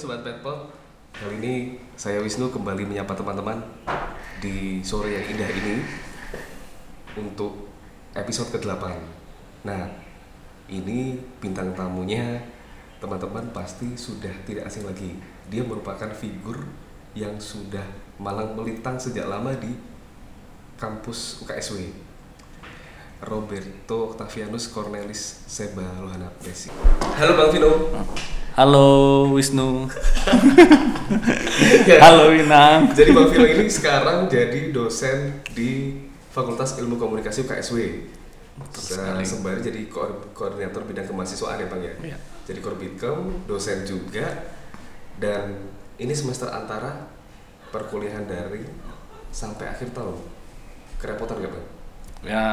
[0.00, 0.72] Sobat Petpot
[1.12, 3.60] Kali ini saya Wisnu kembali menyapa teman-teman
[4.40, 5.84] Di sore yang indah ini
[7.20, 7.68] Untuk
[8.16, 8.80] episode ke-8
[9.68, 9.92] Nah,
[10.72, 12.40] ini bintang tamunya
[12.96, 15.20] Teman-teman pasti sudah tidak asing lagi.
[15.52, 16.64] Dia merupakan figur
[17.12, 17.84] yang sudah
[18.16, 19.72] malang melintang sejak lama di
[20.80, 21.92] kampus UKSW
[23.24, 26.32] Roberto Octavianus Cornelis Seba Lohana.
[27.20, 27.72] Halo Bang Vino.
[28.54, 28.88] Halo
[29.30, 29.86] Wisnu.
[31.86, 32.86] Ya, Halo Wina.
[32.94, 35.98] Jadi Bang Vino ini sekarang jadi dosen di
[36.30, 37.76] Fakultas Ilmu Komunikasi UKSW.
[38.70, 39.24] sekali.
[39.24, 41.94] Sembari jadi koor- koordinator bidang kemahasiswaan ya Bang ya.
[42.12, 42.16] Iya.
[42.44, 44.52] Jadi Korbitkem, dosen juga
[45.16, 45.56] dan
[45.96, 47.08] ini semester antara
[47.72, 48.66] perkuliahan daring
[49.32, 50.18] sampai akhir tahun.
[51.00, 51.66] Kerepotan gak Bang?
[52.20, 52.46] Ya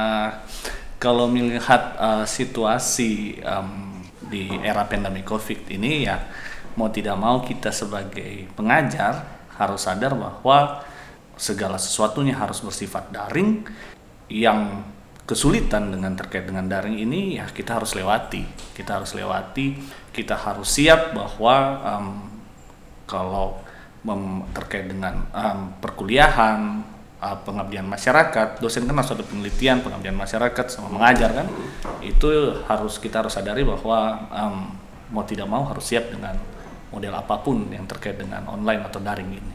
[0.97, 3.86] kalau melihat uh, situasi um,
[4.27, 6.19] di era pandemi Covid ini ya
[6.77, 10.85] mau tidak mau kita sebagai pengajar harus sadar bahwa
[11.37, 13.65] segala sesuatunya harus bersifat daring.
[14.27, 14.83] Yang
[15.23, 18.43] kesulitan dengan terkait dengan daring ini ya kita harus lewati.
[18.75, 19.67] Kita harus lewati
[20.17, 21.55] kita harus siap bahwa
[21.85, 22.07] um,
[23.05, 23.61] kalau
[24.57, 26.81] terkait dengan um, perkuliahan
[27.21, 31.47] uh, pengabdian masyarakat dosen kan harus ada penelitian pengabdian masyarakat sama mengajar kan
[32.01, 34.55] itu harus kita harus sadari bahwa um,
[35.13, 36.35] mau tidak mau harus siap dengan
[36.91, 39.53] model apa pun yang terkait dengan online atau daring ini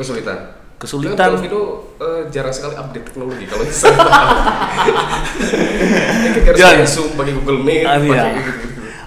[0.00, 0.38] Kesulitan.
[0.80, 1.36] Kesulitan.
[1.36, 4.00] Vino eh, jarang sekali update teknologi kalau saya
[6.48, 6.88] harus Jarang.
[6.88, 8.24] Zoom, pakai Google Meet, Ah, iya.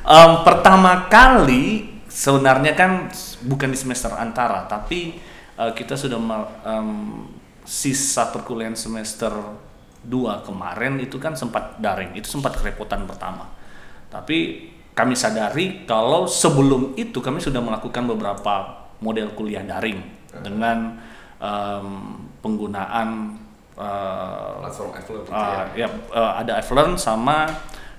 [0.06, 3.10] Em, pertama kali sebenarnya kan
[3.42, 5.18] bukan di semester antara, tapi
[5.58, 6.22] eh, kita sudah
[6.62, 7.26] em,
[7.64, 9.32] sisa perkuliahan semester
[10.04, 13.48] 2 kemarin itu kan sempat daring, itu sempat kerepotan pertama.
[14.12, 20.04] Tapi kami sadari kalau sebelum itu kami sudah melakukan beberapa model kuliah daring
[20.44, 21.02] dengan
[21.42, 21.88] em,
[22.44, 23.40] penggunaan
[23.74, 25.34] Platform gitu ya.
[25.34, 27.50] Uh, ya uh, ada iLearn sama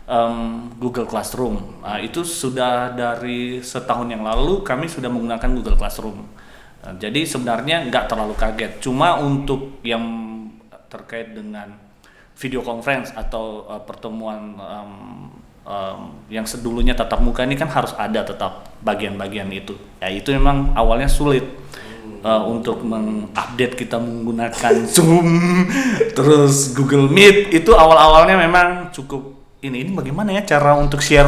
[0.06, 1.82] um, Google Classroom.
[1.82, 6.22] Nah, itu sudah dari setahun yang lalu kami sudah menggunakan Google Classroom.
[6.84, 8.84] Uh, jadi sebenarnya nggak terlalu kaget.
[8.84, 10.04] Cuma untuk yang
[10.92, 11.72] terkait dengan
[12.36, 14.92] video conference atau uh, pertemuan um,
[15.64, 19.74] um, yang sedulunya tatap muka ini kan harus ada tetap bagian-bagian itu.
[19.98, 21.44] Ya itu memang awalnya sulit
[22.24, 25.28] uh, untuk mengupdate kita menggunakan Zoom
[26.16, 31.26] terus Google Meet itu awal-awalnya memang cukup ini ini bagaimana ya cara untuk share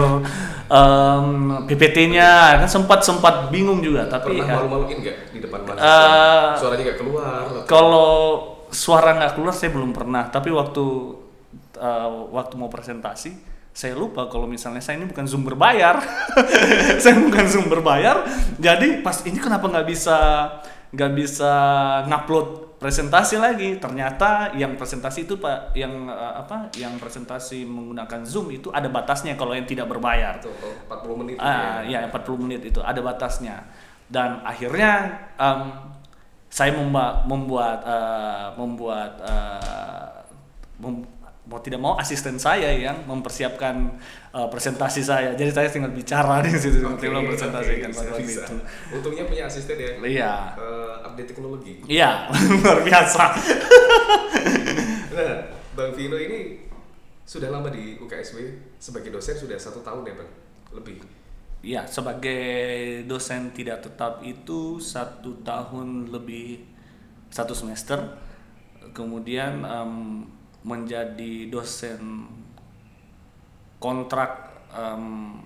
[0.69, 1.27] um,
[1.65, 5.89] PPT-nya kan sempat sempat bingung juga tapi Pernah ya, malu-maluin nggak di depan mahasiswa?
[5.89, 7.41] Eh, Suaranya nggak keluar.
[7.65, 8.13] kalau
[8.69, 10.85] suara nggak keluar saya belum pernah tapi waktu
[11.79, 13.33] uh, waktu mau presentasi
[13.77, 16.01] saya lupa kalau misalnya saya ini bukan zoom berbayar
[17.03, 18.25] saya bukan zoom berbayar
[18.57, 20.17] jadi pas ini kenapa nggak bisa
[20.97, 21.53] nggak bisa
[22.09, 28.53] ngupload presentasi lagi ternyata yang presentasi itu pak yang uh, apa yang presentasi menggunakan zoom
[28.53, 30.53] itu ada batasnya kalau yang tidak berbayar Tuh,
[30.87, 31.37] kalau 40 menit.
[31.41, 32.05] Ah, gitu ya.
[32.05, 33.65] ya 40 menit itu ada batasnya.
[34.07, 35.61] Dan akhirnya em,
[36.47, 40.23] saya memba- membuat eh, membuat eh,
[40.79, 41.09] mem-
[41.47, 43.99] mau tidak mau asisten saya yang mempersiapkan
[44.37, 45.33] eh, presentasi saya.
[45.33, 48.57] Jadi saya tinggal bicara di situ Oke, tinggal presentasikan oke, pada waktu bisa, itu.
[48.93, 49.91] Untungnya punya asisten ya.
[50.05, 50.35] Iya.
[50.61, 51.73] Eh, update teknologi.
[51.89, 52.29] Iya,
[52.61, 53.25] luar biasa.
[55.17, 55.35] Nah,
[55.73, 56.69] Bang Vino ini
[57.25, 58.39] sudah lama di UKSW
[58.79, 60.31] sebagai dosen sudah satu tahun ya Bang?
[60.77, 60.97] Lebih.
[61.67, 62.45] Iya, sebagai
[63.11, 66.63] dosen tidak tetap itu satu tahun lebih
[67.33, 67.99] satu semester,
[68.95, 70.23] kemudian em,
[70.63, 72.31] menjadi dosen
[73.77, 75.37] kontrak em,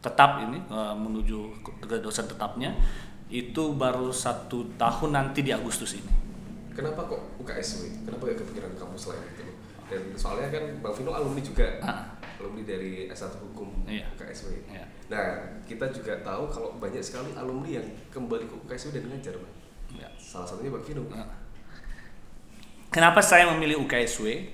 [0.00, 2.72] tetap ini eh, menuju ke dosen tetapnya
[3.30, 6.10] itu baru satu tahun nanti di Agustus ini.
[6.74, 8.02] Kenapa kok UKSW?
[8.02, 9.56] Kenapa gak kepikiran kampus lain gitu loh?
[9.86, 11.66] Dan soalnya kan Bang Vino alumni juga.
[11.82, 12.10] Ah.
[12.40, 14.06] Alumni dari S1 Hukum Iya.
[14.16, 14.64] UKSW.
[14.70, 14.86] Iya.
[15.12, 15.26] Nah,
[15.68, 19.54] kita juga tahu kalau banyak sekali alumni yang kembali ke UKSW dan ngajar Bang.
[19.98, 20.08] Ya.
[20.18, 21.02] Salah satunya Bang Vino.
[21.10, 21.26] Nah.
[22.90, 24.50] Kenapa saya memilih UKSW?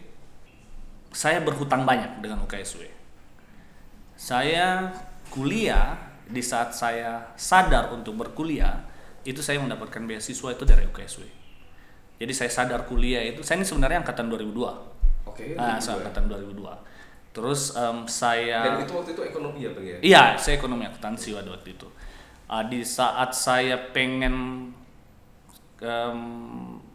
[1.16, 2.95] Saya berhutang banyak dengan UKSW.
[4.16, 4.90] Saya
[5.28, 8.82] kuliah di saat saya sadar untuk berkuliah,
[9.22, 11.22] itu saya mendapatkan beasiswa itu dari UKSW.
[12.16, 15.28] Jadi saya sadar kuliah itu, saya ini sebenarnya angkatan 2002.
[15.28, 15.52] Oke.
[15.60, 17.36] Ah, lebih saya angkatan 2002.
[17.36, 19.98] Terus em, saya Dan itu waktu itu ekonomi ya Bang ya?
[20.00, 21.88] Iya, saya ekonomi akuntansi pada waktu itu.
[22.48, 24.72] Ah, di saat saya pengen
[25.84, 26.20] em,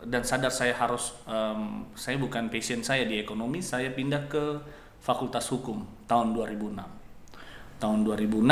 [0.01, 4.57] dan sadar saya harus em, saya bukan passion saya di ekonomi, saya pindah ke
[4.97, 7.00] Fakultas Hukum tahun 2006.
[7.81, 8.45] Tahun 2006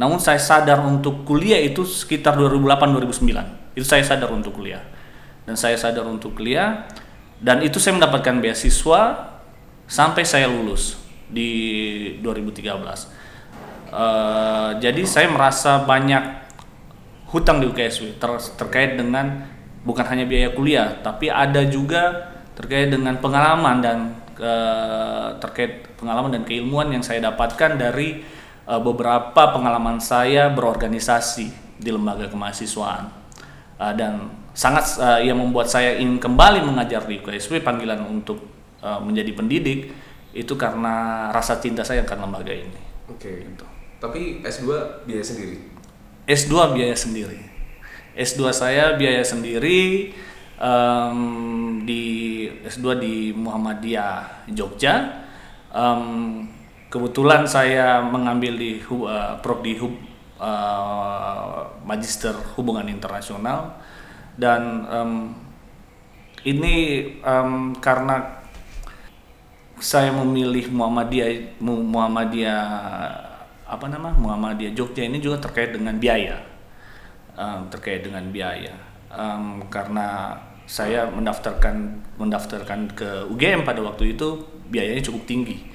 [0.00, 4.82] namun saya sadar untuk kuliah itu sekitar 2008 2009 itu saya sadar untuk kuliah.
[5.44, 6.86] Dan saya sadar untuk kuliah
[7.40, 9.30] dan itu saya mendapatkan beasiswa
[9.88, 11.50] sampai saya lulus di
[12.22, 13.20] 2013
[13.90, 16.46] Eh, jadi saya merasa banyak
[17.34, 19.50] hutang di UKSW ter- terkait dengan
[19.82, 23.98] bukan hanya biaya kuliah tapi ada juga terkait dengan pengalaman dan
[24.38, 28.22] eh, terkait pengalaman dan keilmuan yang saya dapatkan dari
[28.70, 31.50] eh, beberapa pengalaman saya berorganisasi
[31.80, 33.20] di lembaga kemahasiswaan
[33.80, 38.44] Eh, dan sangat eh, yang membuat saya ingin kembali mengajar di UKSW panggilan untuk
[38.84, 39.88] eh, menjadi pendidik
[40.36, 42.80] itu karena rasa cinta saya akan lembaga ini.
[43.08, 43.48] Oke.
[43.48, 43.64] Gitu.
[43.96, 44.68] Tapi S2
[45.08, 45.56] biaya sendiri.
[46.28, 47.40] S2 biaya sendiri.
[48.12, 50.12] S2 saya biaya sendiri
[50.60, 51.20] em,
[51.88, 52.04] di
[52.64, 55.24] S2 di Muhammadiyah Jogja.
[55.72, 56.46] Em,
[56.90, 59.94] kebetulan saya mengambil di hu- eh, prodi hub
[60.42, 63.78] eh, Magister Hubungan Internasional.
[64.40, 65.12] Dan em,
[66.48, 66.74] ini
[67.20, 68.40] em, karena
[69.80, 72.62] saya memilih Muhammadiyah Mu- Muhammadiyah
[73.70, 74.10] apa nama?
[74.10, 76.42] Muhammadiyah Jogja ini juga terkait dengan biaya.
[77.38, 78.74] Em, terkait dengan biaya.
[79.12, 80.34] Em, karena
[80.66, 81.76] saya mendaftarkan
[82.18, 84.38] mendaftarkan ke UGM pada waktu itu
[84.70, 85.69] biayanya cukup tinggi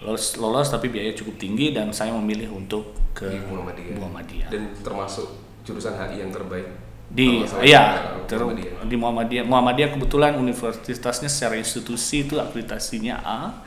[0.00, 3.96] lolos lolos tapi biayanya cukup tinggi dan saya memilih untuk ke di Muhammadiyah.
[4.00, 4.48] Muhammadiyah.
[4.48, 5.28] Dan termasuk
[5.66, 6.68] jurusan HI yang terbaik.
[7.10, 8.86] di ya eh, ter- Muhammadiyah.
[8.86, 13.66] di Muhammadiyah Muhammadiyah kebetulan universitasnya secara institusi itu akreditasinya A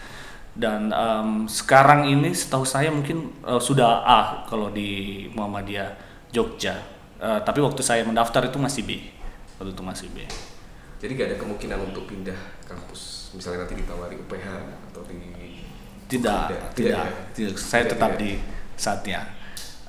[0.55, 5.91] dan em, sekarang ini setahu saya mungkin eh, sudah A kalau di Muhammadiyah
[6.31, 6.93] Jogja
[7.23, 8.99] Eh, tapi waktu saya mendaftar itu masih B
[9.55, 10.27] waktu itu masih B
[10.99, 13.31] Jadi gak ada kemungkinan untuk pindah kampus.
[13.35, 14.47] Misalnya nanti ditawari UPH
[14.91, 15.32] atau di
[16.13, 17.33] tidak Tidak, tidak, ya?
[17.33, 17.55] tidak.
[17.57, 18.21] saya Tidak, tetap tidak.
[18.21, 18.31] di
[18.77, 19.21] saatnya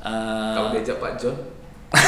[0.04, 1.32] Eh, Kalau diajak Pak John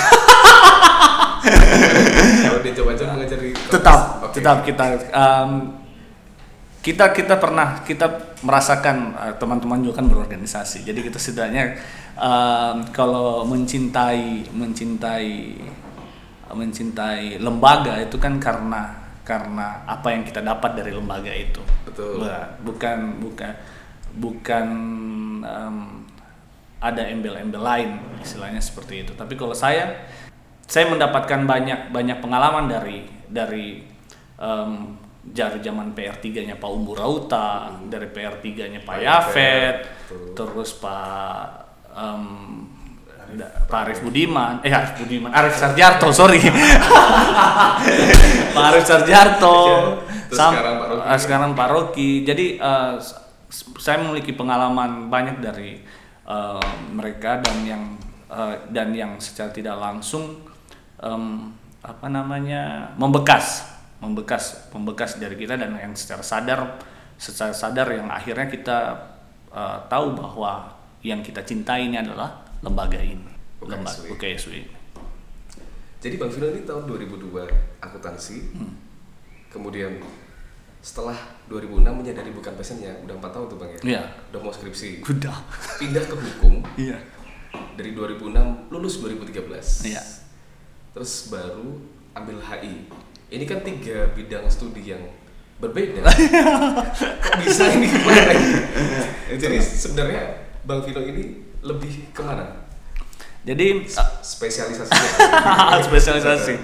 [2.44, 4.34] Kalau diajak Pak John mengajar di kampus, tetap oke.
[4.36, 5.50] tetap kita em,
[6.84, 8.06] kita kita pernah kita
[8.44, 11.80] merasakan eh, teman-teman juga kan berorganisasi jadi kita setidaknya
[12.20, 15.30] em, kalau mencintai mencintai
[16.46, 22.22] mencintai lembaga itu kan karena karena apa yang kita dapat dari lembaga itu Betul.
[22.62, 23.50] Bukan bukan
[24.16, 24.66] bukan
[25.40, 25.76] em,
[26.76, 29.10] ada embel-embel lain istilahnya seperti itu.
[29.12, 30.06] Tapi kalau saya
[30.64, 33.80] saya mendapatkan banyak banyak pengalaman dari dari
[34.36, 34.70] em,
[35.22, 39.74] dari zaman PR3-nya Pak Umbu Rauta, dari PR3-nya Pak Pak Yafet,
[40.32, 41.44] terus Pak
[43.32, 46.38] da- Pak Arif Budiman, eh Arif Budiman, Arif Sarjarto, sorry.
[48.54, 49.56] Pak Arif Sarjarto,
[50.26, 51.18] Terus sam- sekarang Pak Rocky.
[51.18, 52.10] sekarang Pak Rocky.
[52.22, 52.46] Jadi
[52.96, 53.14] s-
[53.52, 55.78] saya memiliki pengalaman banyak dari
[56.26, 57.82] eh, mereka dan yang
[58.30, 60.42] eh, dan yang secara tidak langsung
[60.98, 61.52] em,
[61.86, 63.62] apa namanya membekas,
[64.02, 66.60] membekas, membekas dari kita dan yang secara sadar,
[67.14, 68.78] secara sadar yang akhirnya kita
[69.54, 70.74] eh, tahu bahwa
[71.06, 73.30] yang kita cintai ini adalah lembaga ini,
[73.62, 73.70] UKSW.
[73.70, 74.54] lembaga UKSW.
[76.02, 77.46] Jadi Bang Vino ini tahun 2002
[77.78, 78.74] akuntansi, Hmm.
[79.48, 79.96] kemudian
[80.86, 81.18] setelah
[81.50, 83.80] 2006 menyadari bukan passionnya, udah empat tahun tuh Bang ya?
[83.82, 84.02] Iya.
[84.30, 85.34] Udah mau skripsi, Udah.
[85.82, 87.02] pindah ke hukum Iya.
[87.74, 89.82] dari 2006 lulus 2013.
[89.82, 89.98] Iya.
[90.94, 91.82] Terus baru
[92.14, 92.86] ambil HI.
[93.26, 95.02] Ini kan tiga bidang studi yang
[95.58, 96.06] berbeda.
[96.06, 98.32] Kok bisa ini gimana?
[99.34, 100.22] Jadi sebenarnya
[100.62, 102.62] Bang Vino ini lebih ke mana?
[103.42, 103.82] Jadi
[104.22, 105.10] Spesialisasinya?
[105.90, 106.54] spesialisasi.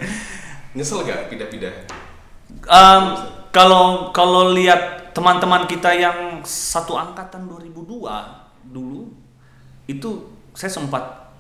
[0.79, 1.75] Nyesel gak pindah-pindah?
[2.63, 3.05] Em,
[3.53, 9.13] kalau kalau lihat teman-teman kita yang satu angkatan 2002 dulu
[9.85, 10.11] itu
[10.57, 11.31] saya sempat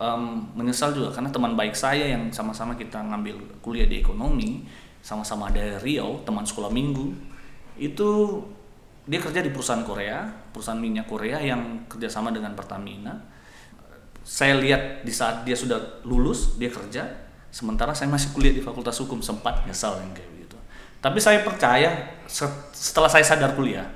[0.00, 4.64] em, menyesal juga karena teman baik saya yang sama-sama kita ngambil kuliah di ekonomi
[5.04, 7.12] sama-sama dari Riau teman sekolah minggu
[7.76, 8.40] itu
[9.04, 13.14] dia kerja di perusahaan Korea perusahaan minyak Korea yang kerjasama dengan Pertamina.
[14.28, 19.00] Saya lihat di saat dia sudah lulus dia kerja sementara saya masih kuliah di Fakultas
[19.00, 20.47] Hukum sempat nyesal yang kayak begitu
[20.98, 23.86] tapi saya percaya se- setelah saya sadar kuliah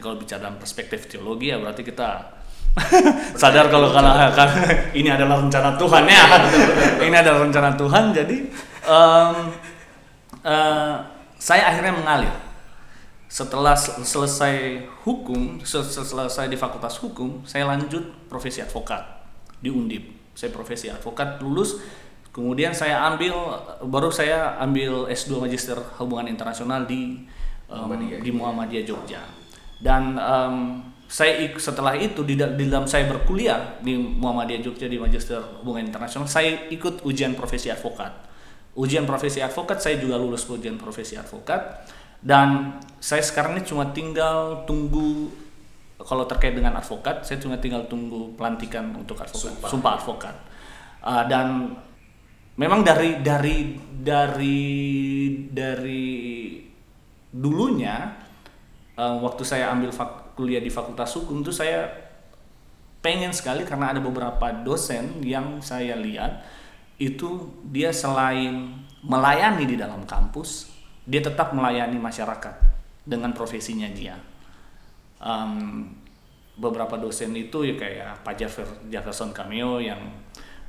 [0.00, 2.40] kalau bicara dalam perspektif teologi ya berarti kita
[3.42, 4.48] sadar kalau kalau kan
[4.94, 6.22] ini adalah rencana Tuhan ya.
[7.02, 8.14] Ini adalah rencana Tuhan.
[8.14, 8.46] Jadi
[8.86, 9.36] em,
[10.46, 10.94] eh,
[11.34, 12.30] saya akhirnya mengalir.
[13.26, 19.02] Setelah sel- selesai hukum sel- sel- selesai di fakultas hukum saya lanjut profesi advokat
[19.58, 20.06] di Undip.
[20.38, 21.82] Saya profesi advokat lulus
[22.30, 23.34] kemudian saya ambil
[23.86, 27.26] baru saya ambil S2 Magister Hubungan Internasional di
[27.66, 28.20] em, Muhammadiyah.
[28.22, 29.22] di Muhammadiyah Jogja.
[29.80, 30.56] Dan em,
[31.10, 36.70] saya setelah itu di dalam saya berkuliah di Muhammadiyah Jogja di Magister Hubungan Internasional saya
[36.70, 38.14] ikut ujian profesi advokat.
[38.78, 41.82] Ujian profesi advokat saya juga lulus ujian profesi advokat.
[42.20, 45.32] Dan saya sekarang ini cuma tinggal tunggu
[46.00, 49.50] kalau terkait dengan advokat saya cuma tinggal tunggu pelantikan untuk advokat.
[49.50, 49.68] Sumpah.
[49.68, 50.36] sumpah, advokat.
[51.00, 51.74] Uh, dan
[52.58, 54.62] memang dari dari dari
[55.52, 56.08] dari
[57.30, 58.10] dulunya
[58.98, 61.86] uh, waktu saya ambil fak- kuliah di Fakultas Hukum itu saya
[63.00, 66.44] pengen sekali karena ada beberapa dosen yang saya lihat
[67.00, 70.68] itu dia selain melayani di dalam kampus
[71.08, 72.60] dia tetap melayani masyarakat
[73.08, 74.20] dengan profesinya dia.
[75.20, 75.88] Um,
[76.60, 78.36] beberapa dosen itu ya kayak Pak
[78.92, 80.00] Jefferson Cameo yang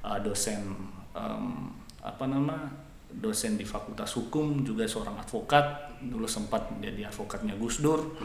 [0.08, 0.72] uh, dosen
[1.16, 2.70] um, apa nama
[3.12, 6.00] dosen di Fakultas Hukum juga seorang advokat.
[6.02, 8.16] Dulu sempat menjadi advokatnya Gus Dur.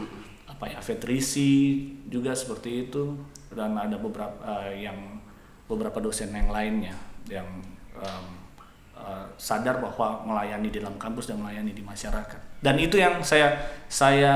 [0.47, 3.19] Apa ya Fetrisi juga seperti itu.
[3.51, 5.19] Dan ada beberapa uh, yang
[5.67, 6.95] beberapa dosen yang lainnya
[7.27, 7.47] yang
[7.99, 8.27] um,
[8.95, 12.63] uh, sadar bahwa melayani di dalam kampus dan melayani di masyarakat.
[12.63, 13.59] Dan itu yang saya
[13.91, 14.35] saya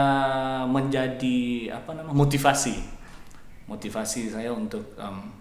[0.67, 2.75] menjadi apa namanya motivasi.
[3.71, 5.31] Motivasi saya untuk um,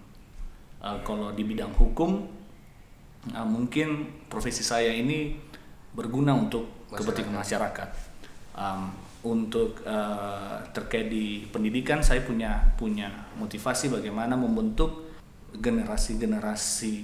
[0.79, 2.40] uh, kalau di bidang hukum
[3.29, 5.37] uh, mungkin profesi saya ini
[5.93, 6.97] berguna untuk Masyarakat.
[6.97, 7.91] kepentingan masyarakat
[8.57, 8.83] um,
[9.21, 15.13] untuk uh, terkait di pendidikan saya punya punya motivasi bagaimana membentuk
[15.53, 16.95] generasi-generasi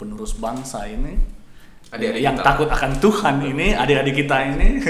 [0.00, 1.36] penerus bangsa ini
[1.86, 2.46] Adik-adik yang kita.
[2.46, 4.82] takut akan Tuhan ini adik-adik kita ini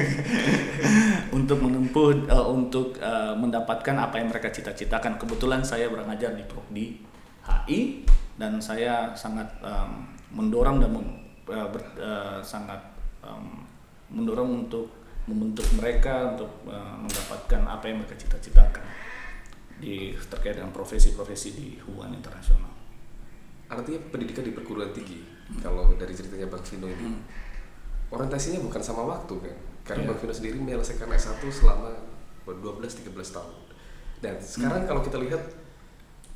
[1.36, 6.86] untuk menempuh uh, untuk uh, mendapatkan apa yang mereka cita-citakan kebetulan saya mengajar di Prodi
[7.44, 7.80] HI
[8.36, 11.16] dan saya sangat um, mendorong dan mem-
[11.48, 12.78] uh, ber- uh, sangat
[13.20, 13.64] um,
[14.08, 14.92] mendorong untuk
[15.26, 18.84] membentuk mereka untuk uh, mendapatkan apa yang mereka cita-citakan
[19.76, 22.70] di terkait dengan profesi-profesi di hubungan internasional.
[23.66, 25.20] Artinya pendidikan di perguruan tinggi
[25.58, 27.20] kalau dari ceritanya Bang Vino ini Hmm.
[28.08, 29.56] orientasinya bukan sama waktu kan.
[29.82, 30.08] Karena Iya.
[30.14, 31.90] Bang Vino sendiri menyelesaikan S1 selama
[32.46, 33.54] 12-13 tahun.
[34.22, 34.88] Dan sekarang Hmm.
[34.88, 35.42] kalau kita lihat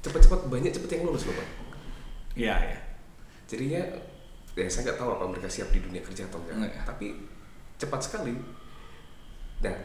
[0.02, 1.50] cepat-cepat banyak cepat yang lulus loh Bang.
[2.34, 2.78] Iya ya.
[3.50, 3.82] Jadinya
[4.54, 6.70] ya saya nggak tahu apa mereka siap di dunia kerja atau enggak.
[6.70, 6.82] Iya.
[6.86, 7.06] Tapi
[7.80, 8.34] cepat sekali.
[9.60, 9.76] Nah,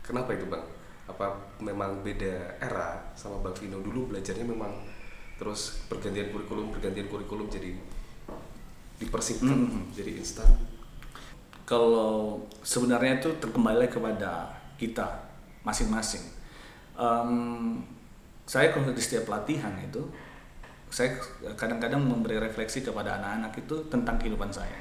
[0.00, 0.64] kenapa itu Bang?
[1.10, 1.26] Apa
[1.58, 4.70] memang beda era sama Bang Vino dulu belajarnya memang
[5.40, 7.72] terus pergantian kurikulum pergantian kurikulum jadi
[9.00, 9.88] dipersingkat Mhm.
[9.96, 10.52] jadi instan
[11.64, 15.06] kalau sebenarnya itu terkembali kepada kita
[15.62, 16.26] masing-masing.
[16.98, 17.78] Em,
[18.42, 20.02] saya kalau di setiap pelatihan itu,
[20.90, 21.14] saya
[21.54, 24.74] kadang-kadang memberi refleksi kepada anak-anak itu tentang kehidupan saya.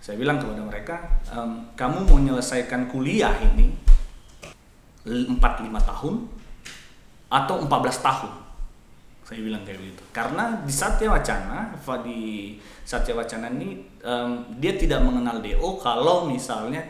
[0.00, 0.96] Saya bilang kepada mereka,
[1.28, 3.76] em, kamu mau menyelesaikan kuliah ini
[5.04, 5.36] 4-5
[5.84, 6.14] tahun
[7.28, 8.32] atau 14 tahun?
[9.26, 10.02] Saya bilang kayak begitu.
[10.14, 11.74] Karena di Satya Wacana,
[12.06, 12.54] di
[12.86, 16.80] Satya Wacana ini em, dia tidak mengenal DO kalau misalnya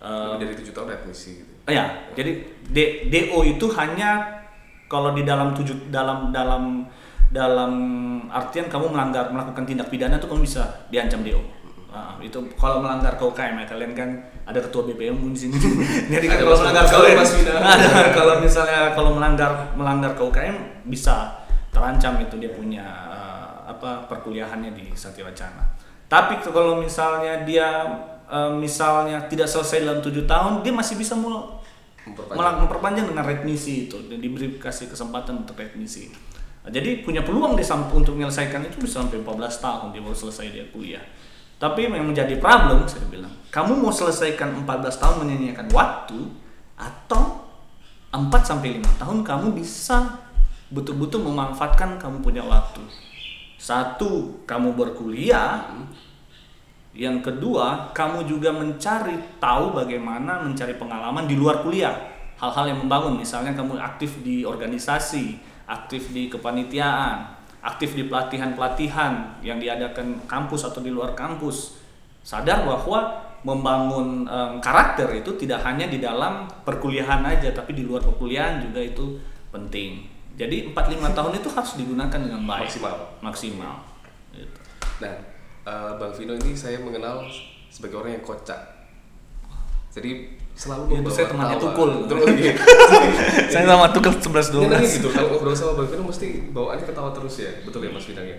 [0.00, 1.52] lebih dari tujuh tahun admisi gitu.
[1.68, 2.32] ya, jadi
[2.72, 4.40] D- DO itu hanya
[4.90, 6.82] kalau di dalam tujuh dalam dalam
[7.30, 7.72] dalam
[8.26, 11.38] artian kamu melanggar melakukan tindak pidana itu kamu bisa diancam DO.
[11.90, 14.10] Ah, itu kalau melanggar KUKM ya kalian kan
[14.46, 15.54] ada ketua BPM di sini.
[16.14, 22.18] Jadi kan kalau melanggar kalau KUKM ada kalau misalnya kalau melanggar melanggar KUKM bisa terancam
[22.22, 25.66] itu dia punya eh, apa perkuliahannya di Satya Wacana.
[26.10, 27.66] Tapi kalau misalnya dia
[28.26, 31.58] eh, misalnya tidak selesai dalam tujuh tahun, dia masih bisa mau
[32.00, 32.64] Memperpanjang.
[32.64, 36.10] memperpanjang dengan remisi itu dan diberi kasih kesempatan untuk remisi.
[36.68, 40.64] Jadi punya peluang dia untuk menyelesaikan itu bisa sampai 14 tahun dia baru selesai dia
[40.68, 41.00] kuliah.
[41.56, 46.20] Tapi yang menjadi problem saya bilang, kamu mau selesaikan 14 tahun menyanyiakan waktu
[46.76, 47.48] atau
[48.12, 50.20] 4 sampai 5 tahun kamu bisa
[50.72, 52.80] betul-betul memanfaatkan kamu punya waktu.
[53.60, 55.68] Satu, kamu berkuliah,
[56.96, 61.92] yang kedua, kamu juga mencari tahu bagaimana mencari pengalaman di luar kuliah.
[62.40, 65.36] Hal-hal yang membangun, misalnya kamu aktif di organisasi,
[65.70, 71.78] aktif di kepanitiaan, aktif di pelatihan-pelatihan yang diadakan kampus atau di luar kampus.
[72.26, 78.02] Sadar bahwa membangun em, karakter itu tidak hanya di dalam perkuliahan aja, tapi di luar
[78.04, 79.16] perkuliahan juga itu
[79.54, 80.04] penting.
[80.34, 82.68] Jadi 4-5 tahun itu harus digunakan dengan baik.
[82.68, 82.96] Maksimal.
[83.24, 83.74] Maksimal.
[84.34, 84.58] Gitu.
[85.00, 85.14] Nah,
[85.64, 87.24] eh, Bang Vino ini saya mengenal
[87.70, 88.58] sebagai orang yang kocak.
[89.90, 91.56] Jadi selalu Itu membawa saya temannya.
[91.56, 91.90] Tukul.
[92.04, 92.52] Betul, iya.
[93.48, 94.96] Saya sama Tukul 11 Nyenengin 12.
[95.00, 97.50] gitu kalau ngobrol sama Bang Vino mesti bawaannya ketawa terus ya.
[97.64, 98.36] Betul ya Mas Vino ya.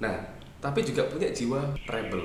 [0.00, 0.16] Nah,
[0.64, 2.24] tapi juga punya jiwa rebel.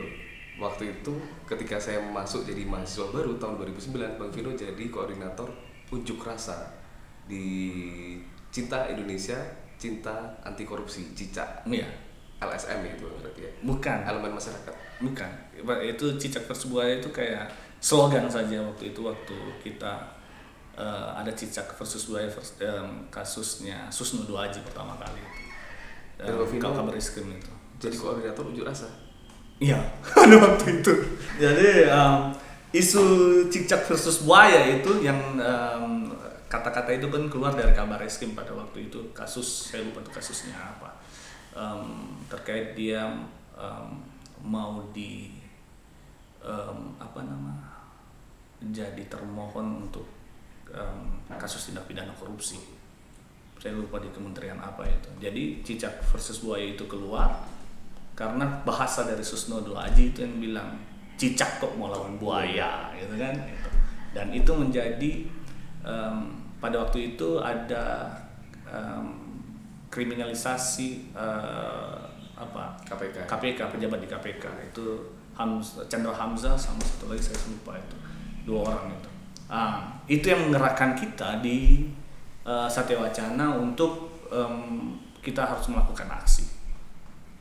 [0.56, 1.12] Waktu itu
[1.44, 5.52] ketika saya masuk jadi mahasiswa baru tahun 2009, Bang Vino jadi koordinator
[5.92, 6.72] unjuk rasa
[7.28, 7.44] di
[8.56, 9.36] Cinta Indonesia,
[9.76, 11.68] Cinta Anti Korupsi, Cicak.
[11.68, 11.92] Iya.
[12.40, 13.52] LSM itu berarti ya.
[13.64, 13.98] Bukan.
[14.08, 14.76] Elemen masyarakat.
[15.00, 15.32] Bukan.
[15.84, 17.48] Itu cicak versus itu kayak
[17.84, 20.00] slogan saja waktu itu waktu kita
[20.80, 25.42] uh, ada cicak versus buaya versus, um, kasusnya Susno Duaji pertama kali itu.
[26.24, 27.52] Um, kalau kabar itu.
[27.84, 28.88] Jadi koordinator unjuk rasa.
[29.60, 29.76] Iya,
[30.16, 30.94] pada waktu itu.
[31.36, 32.32] Jadi um,
[32.72, 33.04] isu
[33.52, 36.08] cicak versus buaya itu yang um,
[36.48, 40.54] kata-kata itu kan keluar dari kabar eskrim pada waktu itu kasus saya lupa tuh kasusnya
[40.54, 41.02] apa
[41.58, 43.10] um, terkait dia
[43.58, 43.98] um,
[44.46, 45.34] mau di
[46.46, 47.73] um, apa nama
[48.72, 50.08] jadi termohon untuk
[50.72, 52.62] um, kasus tindak pidana korupsi.
[53.60, 55.10] Saya lupa di kementerian apa itu.
[55.20, 57.44] Jadi cicak versus buaya itu keluar
[58.14, 60.70] karena bahasa dari Susno Aji itu yang bilang
[61.18, 63.34] cicak kok mau lawan buaya gitu kan?
[63.34, 63.70] Gitu.
[64.14, 65.12] dan itu menjadi
[65.82, 68.14] um, pada waktu itu ada
[68.70, 69.18] um,
[69.90, 71.98] kriminalisasi uh,
[72.38, 72.78] apa?
[72.86, 74.86] KPK KPK pejabat di KPK itu
[75.34, 77.98] Hamz, Chandra Hamzah sama satu lagi saya lupa itu
[78.44, 79.10] dua orang itu
[79.52, 81.88] ah, itu yang menggerakkan kita di
[82.44, 86.44] uh, Satya Wacana untuk um, kita harus melakukan aksi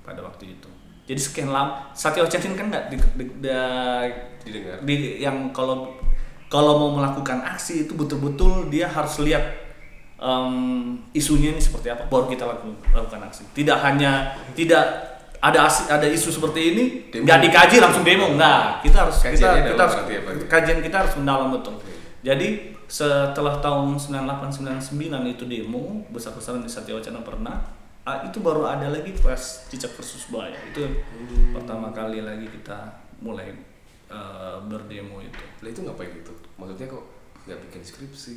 [0.06, 0.71] pada waktu itu.
[1.02, 3.50] Jadi sekian lama Satya Wacana kan nggak di, di, di,
[4.47, 4.78] didengar.
[4.87, 5.99] Di, yang kalau
[6.47, 9.42] kalau mau melakukan aksi itu betul-betul dia harus lihat
[10.23, 13.42] um, isunya ini seperti apa baru kita lakukan, lakukan aksi.
[13.50, 15.12] Tidak hanya tidak
[15.43, 18.31] ada ada isu seperti ini nggak dikaji langsung demo.
[18.39, 18.87] Nggak.
[18.87, 21.83] Kita harus kita, kita harus ya, kajian kita harus mendalam betul.
[22.23, 27.59] Jadi setelah tahun 98 99 itu demo besar-besaran di Satya Wacana pernah
[28.07, 30.55] ah, itu baru ada lagi pas cicak versus buaya.
[30.71, 31.59] Itu hmm.
[31.59, 33.51] pertama kali lagi kita mulai
[34.07, 35.43] uh, berdemo itu.
[35.59, 36.31] Lah itu ngapain itu?
[36.55, 37.05] Maksudnya kok
[37.50, 38.35] nggak bikin skripsi?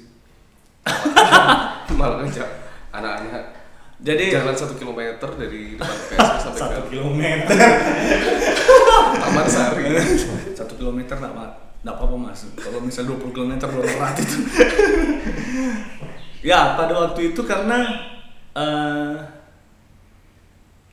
[2.02, 2.50] Malah ngajak
[2.90, 3.65] anak-anak
[3.96, 7.56] jadi jalan satu kilometer dari depan PS sampai satu kilometer.
[9.24, 9.84] Taman Sari.
[10.60, 11.34] Satu kilometer nggak
[11.84, 12.48] nggak apa-apa mas.
[12.60, 14.40] Kalau misal 20 km luar berat itu.
[16.46, 17.84] Ya pada waktu itu karena
[18.54, 19.16] uh,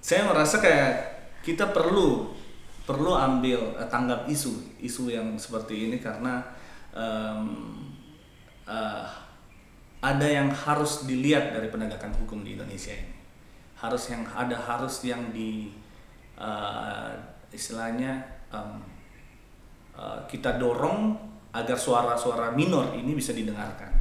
[0.00, 0.92] saya merasa kayak
[1.46, 2.34] kita perlu
[2.82, 6.42] perlu ambil uh, tanggap isu isu yang seperti ini karena
[6.90, 7.78] um,
[8.66, 9.06] uh,
[10.02, 13.14] ada yang harus dilihat dari penegakan hukum di Indonesia ini
[13.78, 15.70] harus yang ada harus yang di
[16.38, 17.14] uh,
[17.50, 18.82] istilahnya um,
[19.92, 21.12] Eh, kita dorong
[21.52, 23.92] agar suara-suara minor ini bisa didengarkan.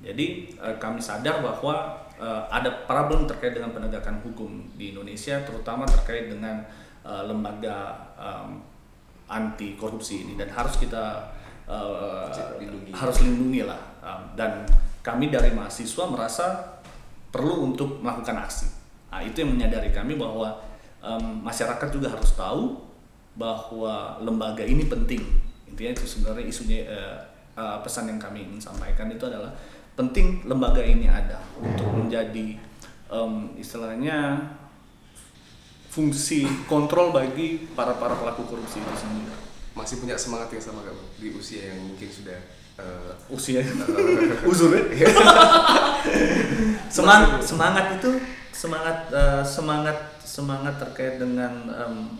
[0.00, 5.84] Jadi uh, kami sadar bahwa uh, ada problem terkait dengan penegakan hukum di Indonesia, terutama
[5.84, 6.64] terkait dengan
[7.04, 8.64] uh, lembaga um,
[9.28, 11.32] anti korupsi ini dan harus kita
[11.68, 12.96] uh, lindungi.
[12.96, 13.80] harus lindungi lah.
[14.00, 14.64] Um, dan
[15.06, 16.46] kami dari mahasiswa merasa
[17.30, 18.66] perlu untuk melakukan aksi.
[19.14, 20.58] Nah, itu yang menyadari kami bahwa
[20.98, 22.82] um, masyarakat juga harus tahu
[23.38, 25.22] bahwa lembaga ini penting
[25.68, 27.20] intinya itu sebenarnya isunya uh,
[27.52, 29.52] uh, pesan yang kami ingin sampaikan itu adalah
[29.92, 32.56] penting lembaga ini ada untuk menjadi
[33.12, 34.40] um, istilahnya
[35.92, 39.36] fungsi kontrol bagi para para pelaku korupsi itu sendiri
[39.76, 42.40] masih punya semangat yang sama kamu di usia yang mungkin sudah
[42.80, 43.60] uh, usia.
[43.64, 44.72] uh, uzur
[46.96, 48.10] semangat semangat itu
[48.52, 52.16] semangat uh, semangat semangat terkait dengan um,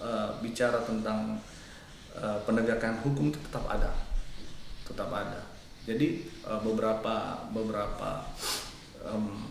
[0.00, 1.40] uh, bicara tentang
[2.16, 3.92] uh, penegakan hukum itu tetap ada,
[4.84, 5.40] tetap ada.
[5.86, 8.26] Jadi uh, beberapa beberapa
[9.06, 9.48] um,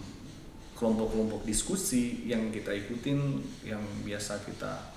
[0.76, 4.95] kelompok-kelompok diskusi yang kita ikutin, yang biasa kita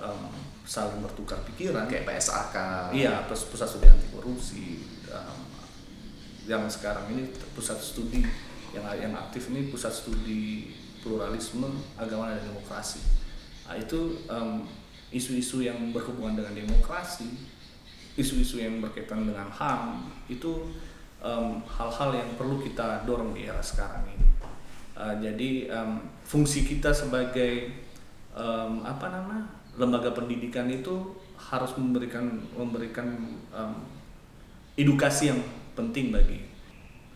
[0.00, 0.32] um,
[0.64, 2.56] saling bertukar pikiran, kayak PSAK,
[2.96, 4.80] iya, pusat studi anti korupsi,
[5.12, 5.40] um,
[6.48, 8.24] yang sekarang ini pusat studi
[8.70, 11.66] yang yang aktif ini pusat studi pluralisme
[11.98, 13.02] agama dan demokrasi.
[13.66, 14.66] Nah, itu um,
[15.10, 17.34] isu-isu yang berhubungan dengan demokrasi,
[18.14, 20.70] isu-isu yang berkaitan dengan HAM itu
[21.66, 24.26] hal-hal um, yang perlu kita dorong di era sekarang ini.
[24.94, 27.72] Uh, jadi um, fungsi kita sebagai
[28.36, 33.16] um, apa nama lembaga pendidikan itu harus memberikan memberikan
[33.48, 33.80] um,
[34.76, 35.40] edukasi yang
[35.72, 36.44] penting bagi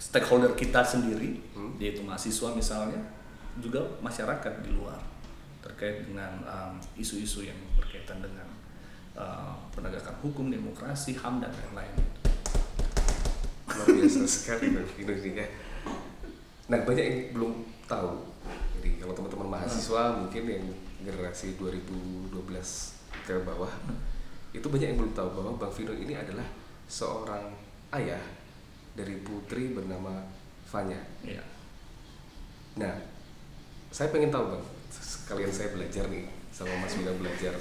[0.01, 1.77] stakeholder kita sendiri, hmm.
[1.77, 2.99] yaitu mahasiswa misalnya,
[3.61, 4.99] juga masyarakat di luar
[5.61, 6.41] terkait dengan
[6.97, 8.49] isu-isu um, yang berkaitan dengan
[9.17, 11.95] uh, penegakan hukum, demokrasi, HAM dan lain-lain.
[13.69, 15.49] Luar biasa sekali Indonesia.
[16.69, 17.53] Nah banyak yang belum
[17.89, 18.29] tahu.
[18.81, 20.65] Jadi kalau teman-teman mahasiswa mungkin yang
[21.05, 22.33] generasi 2012
[23.25, 23.71] ke bawah
[24.55, 26.47] itu banyak yang belum tahu bahwa Bang Vino ini adalah
[26.87, 27.51] seorang
[27.95, 28.23] ayah
[28.95, 30.23] dari putri bernama
[30.65, 30.99] Fanya.
[31.27, 31.43] Iya.
[32.79, 32.95] Nah,
[33.91, 37.55] saya pengen tahu bang, sekalian saya belajar nih sama Mas Bina belajar.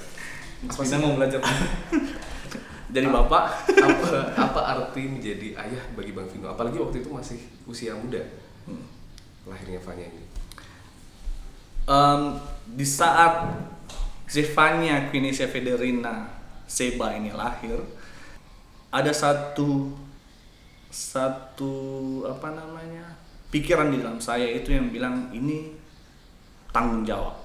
[0.65, 1.41] Mas Bina sih- mau belajar
[2.93, 6.53] jadi bapak apa, apa arti menjadi ayah bagi Bang Vino?
[6.53, 8.21] Apalagi waktu itu masih usia muda.
[9.49, 10.23] Lahirnya Fanya ini.
[11.83, 12.39] Em,
[12.79, 13.51] di saat
[14.23, 16.31] Zefania Quinisia Federina
[16.63, 17.75] Seba ini lahir
[18.87, 19.91] ada satu
[20.87, 21.73] satu
[22.23, 23.03] apa namanya
[23.51, 25.75] pikiran di dalam saya itu yang bilang ini
[26.71, 27.35] tanggung jawab.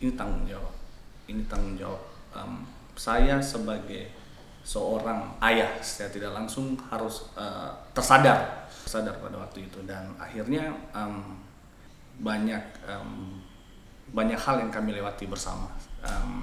[0.00, 0.74] Ini tanggung jawab.
[1.28, 2.02] Ini tanggung jawab.
[2.32, 2.64] Em,
[2.96, 4.08] saya sebagai
[4.64, 9.84] seorang ayah saya tidak langsung harus eh, tersadar tersadar pada waktu itu.
[9.84, 11.36] Dan akhirnya em,
[12.24, 13.39] banyak em,
[14.10, 15.70] banyak hal yang kami lewati bersama.
[16.02, 16.42] Em,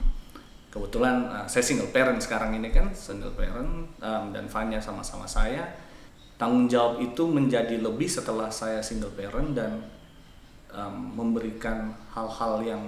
[0.72, 5.68] kebetulan eh, saya single parent sekarang ini kan single parent em, dan Fanya sama-sama saya.
[6.38, 9.84] Tanggung jawab itu menjadi lebih setelah saya single parent dan
[10.72, 12.84] em, memberikan hal-hal yang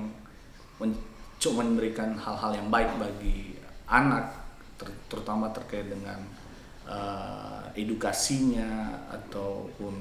[0.80, 1.08] men-
[1.40, 3.56] memberikan hal-hal yang baik bagi
[3.88, 4.28] anak
[4.76, 6.20] ter- terutama terkait dengan
[6.90, 9.96] eh, edukasinya ataupun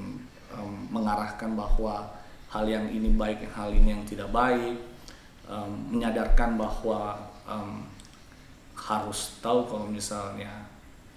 [0.54, 2.17] em, mengarahkan bahwa
[2.48, 4.76] hal yang ini baik hal ini yang tidak baik
[5.48, 7.84] em, menyadarkan bahwa em,
[8.78, 10.68] harus tahu kalau misalnya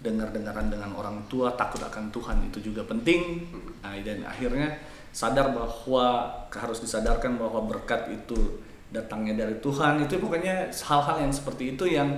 [0.02, 3.46] dengar-dengaran dengan orang tua takut akan Tuhan itu juga penting.
[3.86, 4.82] Nah, dan akhirnya
[5.14, 10.02] sadar bahwa harus disadarkan bahwa berkat itu datangnya dari Tuhan.
[10.04, 12.18] Itu pokoknya hal-hal yang seperti itu yang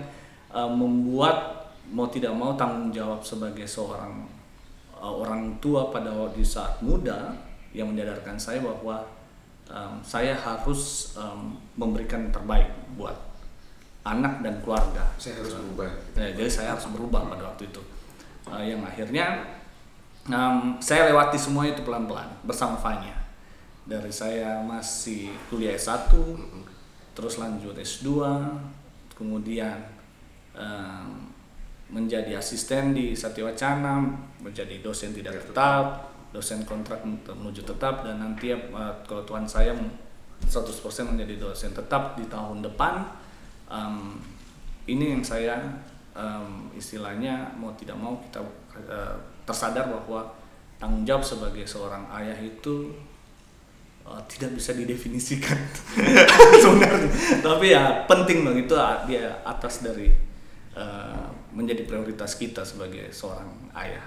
[0.55, 4.31] eh, membuat mau tidak mau tanggung jawab sebagai seorang
[4.95, 7.35] eh, orang tua pada waktu saat muda
[7.73, 9.03] yang menyadarkan saya bahwa
[9.67, 13.33] em, saya harus em, memberikan yang terbaik buat
[14.03, 15.89] anak dan keluarga Saya harus berubah.
[16.19, 17.81] Nah, jadi saya harus berubah pada waktu itu.
[18.43, 19.39] Uh, yang akhirnya
[20.27, 23.15] um, saya lewati semua itu pelan-pelan bersama Fanya.
[23.87, 26.11] Dari saya masih kuliah S1,
[27.15, 28.07] terus lanjut S2,
[29.15, 29.79] kemudian
[30.55, 31.31] um,
[31.91, 33.51] menjadi asisten di Satya
[34.39, 39.77] menjadi dosen tidak tetap, dosen kontrak menuju tetap dan nanti uh, kalau Tuhan saya
[40.43, 40.73] 100%
[41.07, 43.05] menjadi dosen tetap di tahun depan.
[43.69, 44.19] Um,
[44.83, 45.55] ini yang saya
[46.11, 48.39] em, istilahnya mau tidak mau kita
[48.77, 49.15] eh,
[49.47, 50.27] tersadar bahwa
[50.75, 52.91] tanggung jawab sebagai seorang ayah itu
[54.03, 55.55] eh, tidak bisa didefinisikan
[56.63, 58.75] sebenarnya tapi ya penting bang itu
[59.07, 60.11] dia atas dari
[60.75, 64.03] eh, menjadi prioritas kita sebagai seorang ayah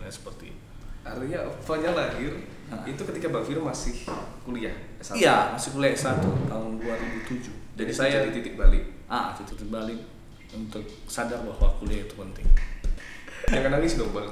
[0.00, 0.69] Ya, seperti itu.
[1.02, 2.32] Artinya Fanya lahir
[2.70, 2.86] Nah.
[2.86, 4.06] itu ketika Bang Vino masih
[4.46, 4.70] kuliah
[5.02, 5.18] S1.
[5.18, 8.86] iya masih kuliah S1 tahun 2007 jadi saya jadi titik balik.
[9.10, 9.98] ah titik balik
[10.54, 12.46] untuk sadar bahwa kuliah itu penting
[13.50, 14.30] Jangan nangis dong bang.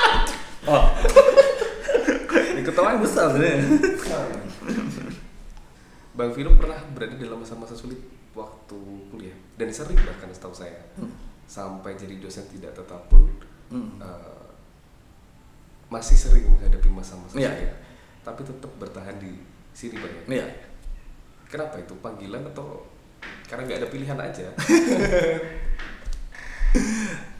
[0.72, 0.84] oh
[2.58, 3.60] ketawa besar sebenarnya
[6.12, 8.00] Bang Vino pernah berada dalam masa-masa sulit
[8.32, 10.88] waktu kuliah dan sering bahkan setahu saya
[11.44, 13.28] sampai jadi dosen tidak tetap pun
[13.68, 14.00] Hmm.
[14.00, 14.47] eh,
[15.88, 17.48] masih sering menghadapi masa-masa Iya.
[17.52, 17.72] sulit
[18.20, 19.40] tapi tetap bertahan di
[19.72, 20.22] sini bang ya?
[20.28, 20.46] Iya.
[21.48, 22.84] kenapa itu panggilan atau
[23.48, 24.46] karena nggak ada pilihan aja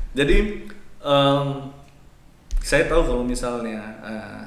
[0.09, 0.67] Jadi
[0.99, 1.47] em,
[2.59, 4.45] saya tahu kalau misalnya eh,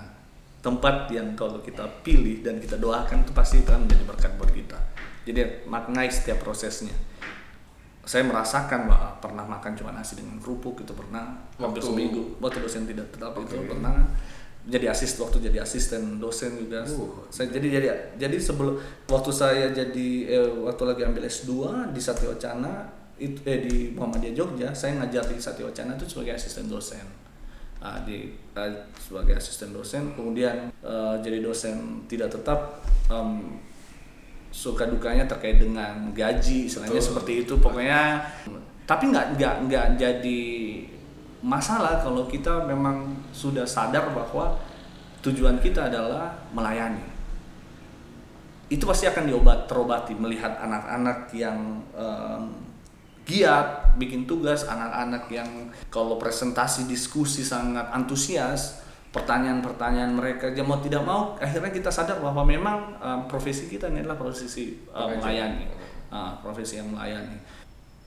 [0.60, 4.80] tempat yang kalau kita pilih dan kita doakan itu pasti akan menjadi berkat buat kita.
[5.24, 6.94] Jadi maknai setiap prosesnya.
[8.02, 12.60] Saya merasakan bahwa pernah makan cuma nasi dengan kerupuk itu pernah hampir Waktu- seminggu waktu
[12.60, 13.70] dosen tidak tetap itu Oke.
[13.70, 13.94] pernah
[14.62, 17.26] jadi asis waktu jadi asisten dosen juga Uh.
[17.30, 21.50] saya jadi jadi jadi sebelum waktu saya jadi eh, waktu lagi ambil S2
[21.90, 22.86] di Satya Wacana
[23.18, 27.06] itu eh di Muhammadiyah Jogja saya ngajar di Satya Wacana itu sebagai asisten dosen
[27.80, 33.58] Ah, di eh, sebagai asisten dosen kemudian eh, jadi dosen tidak tetap em,
[34.52, 37.00] suka dukanya terkait dengan gaji Betul.
[37.00, 38.20] seperti itu pokoknya
[38.84, 40.44] tapi nggak nggak nggak jadi
[41.42, 44.60] masalah kalau kita memang sudah sadar bahwa
[45.24, 47.02] tujuan kita adalah melayani
[48.72, 52.44] itu pasti akan diobat terobati melihat anak-anak yang em,
[53.24, 55.50] giat bikin tugas anak-anak yang
[55.88, 60.50] kalau presentasi diskusi sangat antusias pertanyaan-pertanyaan mereka.
[60.56, 64.80] Dia mau tidak mau akhirnya kita sadar bahwa memang em, profesi kita ini adalah profesi
[64.88, 65.20] Pengajar.
[65.20, 65.66] melayani.
[66.12, 67.38] Ah, profesi yang melayani.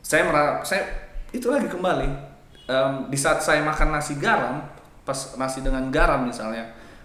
[0.04, 0.82] Saya merasa saya
[1.32, 2.08] itu lagi kembali.
[2.64, 4.64] Em, di saat saya makan nasi garam
[5.04, 6.64] pas nasi dengan garam misalnya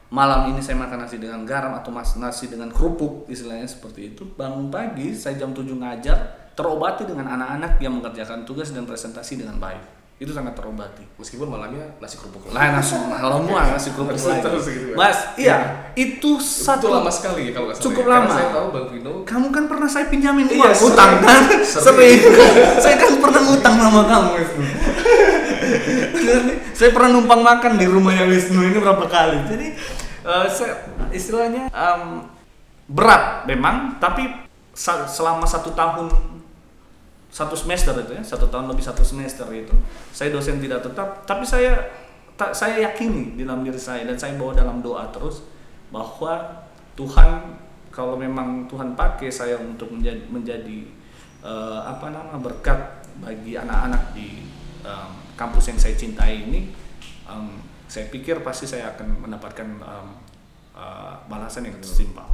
[0.09, 4.23] malam ini saya makan nasi dengan garam atau mas nasi dengan kerupuk istilahnya seperti itu
[4.39, 6.17] bangun pagi saya jam 7 ngajar
[6.55, 11.95] terobati dengan anak-anak yang mengerjakan tugas dan presentasi dengan baik itu sangat terobati Meskipun malamnya
[11.97, 14.43] nasi kerupuk lah nasi malam mah nasi kerupuk lagi.
[14.43, 17.85] terus gitu, mas iya Itu itu satu lama sekali ya kalau nggak salah.
[17.87, 18.11] Cukup ya.
[18.13, 18.27] Lama.
[18.29, 20.91] saya tahu Bang Vino kamu kan pernah saya pinjamin Iya, uang sering.
[20.91, 22.19] utang kan Sering.
[22.83, 24.29] saya kan pernah ngutang sama kamu
[26.75, 29.67] saya pernah numpang makan di rumahnya Wisnu ini berapa kali jadi
[30.23, 30.73] eh, saya
[31.09, 32.27] istilahnya em,
[32.87, 34.27] berat memang tapi
[35.05, 36.07] selama satu tahun
[37.39, 39.71] satu semester itu ya satu tahun lebih satu semester itu.
[40.11, 41.87] Saya dosen tidak tetap tapi saya
[42.35, 45.47] ta- saya yakini di dalam diri saya dan saya bawa dalam doa terus
[45.87, 46.35] bahwa
[46.99, 47.55] Tuhan
[47.95, 50.79] kalau memang Tuhan pakai saya untuk menjadi menjadi
[51.39, 54.43] eh, apa nama berkat bagi anak-anak di
[54.83, 56.71] em, kampus yang saya cintai ini
[57.27, 60.07] em, saya pikir pasti saya akan mendapatkan em,
[60.75, 62.27] eh, balasan yang setimpal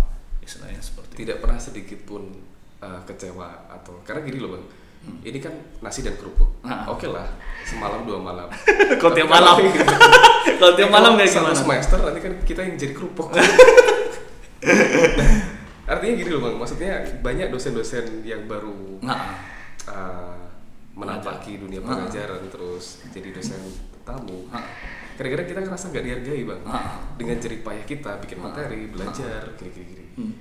[0.46, 1.20] istilahnya seperti itu.
[1.26, 2.30] tidak pernah sedikit pun
[2.86, 4.66] uh, kecewa atau karena gini loh bang
[5.22, 6.86] ini kan nasi dan kerupuk Nah.
[6.88, 7.30] oke lah
[7.62, 8.50] semalam dua malam
[9.00, 9.54] Kalau tiap malam.
[10.60, 11.58] Kalau tiap malam kayak satu gimana?
[11.58, 13.30] semester nanti kan kita yang jadi kerupuk
[15.86, 16.92] artinya gini loh bang maksudnya
[17.22, 19.38] banyak dosen-dosen yang baru Nah,
[19.86, 20.34] uh,
[20.92, 21.94] menampaki dunia Ah.
[21.94, 23.62] pengajaran terus jadi dosen
[24.02, 24.66] tamu Ah.
[25.14, 26.98] kadang-kadang kita ngerasa nggak dihargai bang Ah.
[27.14, 28.44] dengan jerih payah kita bikin Ah.
[28.50, 30.06] materi belajar gini-gini gini.
[30.18, 30.34] Hmm.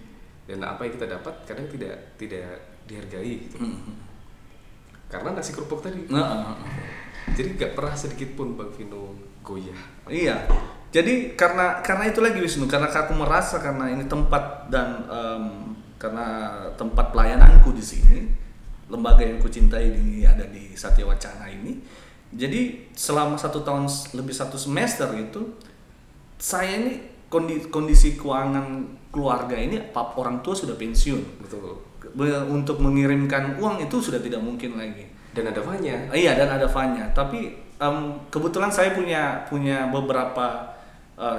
[0.44, 2.48] dan apa yang kita dapat kadang tidak tidak
[2.84, 3.80] dihargai gitu Hmm.
[5.14, 6.58] Karena nasi kerupuk tadi Nah,
[7.38, 9.14] jadi nggak pernah sedikit pun bang Vino
[9.46, 9.78] goyah
[10.10, 10.42] iya.
[10.94, 16.54] Jadi karena karena itu lagi Wisnu, karena aku merasa karena ini tempat dan em, karena
[16.78, 18.30] tempat pelayananku di sini,
[18.86, 21.82] lembaga yang kucintai ini ada di Satya Wacana ini.
[22.30, 25.58] Jadi selama satu tahun lebih satu semester itu,
[26.38, 31.42] saya ini kondi- kondisi keuangan keluarga ini pap orang tua sudah pensiun.
[31.42, 31.83] betul Be-
[32.46, 35.08] Untuk mengirimkan uang itu sudah tidak mungkin lagi.
[35.30, 37.10] dan ada banyak Eh, Iya dan ada Fanya.
[37.10, 37.96] Tapi em,
[38.28, 40.70] kebetulan saya punya punya beberapa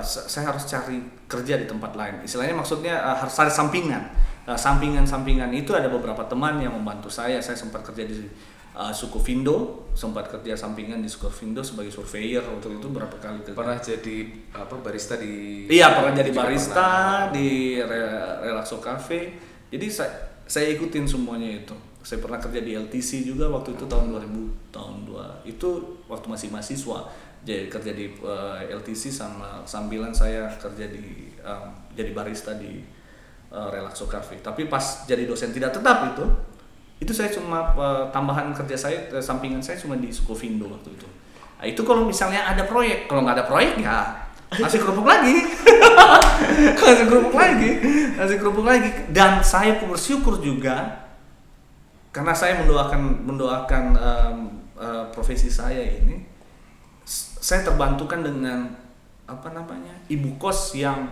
[0.01, 2.19] sa- saya harus cari kerja di tempat lain.
[2.21, 4.04] Istilahnya maksudnya eh, harus ada sampingan.
[4.43, 7.39] Eh, sampingan-sampingan itu ada beberapa teman yang membantu saya.
[7.39, 8.28] Saya sempat kerja di
[8.73, 13.39] eh, Suku Vindo, sempat kerja sampingan di Suku Vindo sebagai surveyor waktu itu berapa kali
[13.41, 13.56] kerja.
[13.56, 14.15] pernah jadi
[14.51, 17.32] apa barista di Iya pernah jadi barista pernah.
[17.32, 17.47] di
[17.78, 19.39] Re- Relaxo Cafe.
[19.65, 20.12] Jadi saya
[20.45, 21.75] saya ikutin semuanya itu.
[22.05, 25.69] Saya pernah kerja di LTC juga waktu itu tahun 2000 tahun 2 itu
[26.05, 26.99] waktu masih mahasiswa.
[27.45, 31.65] Jadi kerja di eh, LTC sama sambilan saya kerja di em,
[31.97, 32.81] jadi barista di
[33.49, 34.38] eh, Relaxo Cafe.
[34.41, 36.25] Tapi pas jadi dosen tidak tetap itu
[36.95, 41.08] itu saya cuma eh, tambahan kerja saya eh, sampingan saya cuma di Sukovindo waktu itu.
[41.60, 44.13] Nah, itu kalau misalnya ada proyek, kalau nggak ada proyek ya
[44.62, 45.36] masih kerupuk lagi,
[46.82, 47.71] masih kerupuk lagi,
[48.15, 48.89] masih kerupuk lagi.
[49.12, 51.06] Dan saya pun bersyukur juga
[52.15, 54.38] karena saya mendoakan mendoakan em,
[54.80, 56.24] eh, profesi saya ini,
[57.39, 58.71] saya terbantukan dengan
[59.26, 61.12] apa namanya ibu kos yang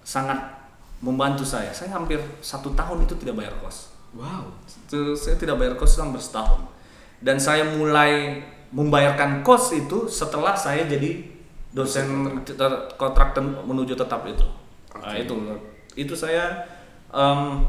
[0.00, 0.38] sangat
[1.04, 1.68] membantu saya.
[1.76, 3.92] Saya hampir satu tahun itu tidak bayar kos.
[4.16, 6.64] wow Itu saya tidak bayar kos hampir setahun.
[7.20, 8.40] Dan saya mulai
[8.72, 11.35] membayarkan kos itu setelah saya jadi
[11.72, 12.06] dosen
[12.96, 14.46] kontrak tem- menuju tetap itu.
[14.92, 15.22] Nah, Oke.
[15.22, 15.34] itu
[15.96, 16.66] itu saya
[17.08, 17.64] em,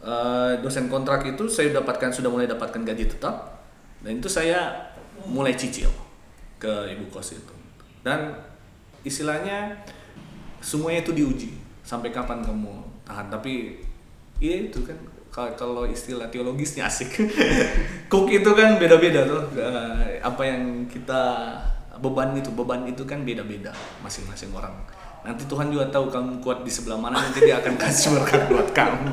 [0.00, 3.60] eh, dosen kontrak itu saya dapatkan sudah mulai dapatkan gaji tetap
[4.00, 4.72] dan itu saya
[5.24, 5.88] mulai cicil
[6.56, 7.54] ke ibu kos itu.
[8.00, 8.36] Dan
[9.02, 9.74] istilahnya
[10.60, 11.50] semuanya itu diuji
[11.82, 13.78] sampai kapan kamu tahan tapi
[14.38, 14.98] iya itu kan
[15.30, 17.22] ka- kalau istilah teologisnya asik
[18.10, 21.54] cook itu kan beda-beda tuh Eh, apa yang kita
[22.00, 23.72] beban itu beban itu kan beda-beda
[24.04, 24.72] masing-masing orang.
[25.26, 28.70] Nanti Tuhan juga tahu kamu kuat di sebelah mana nanti dia akan kasih berkat buat
[28.70, 29.10] kamu.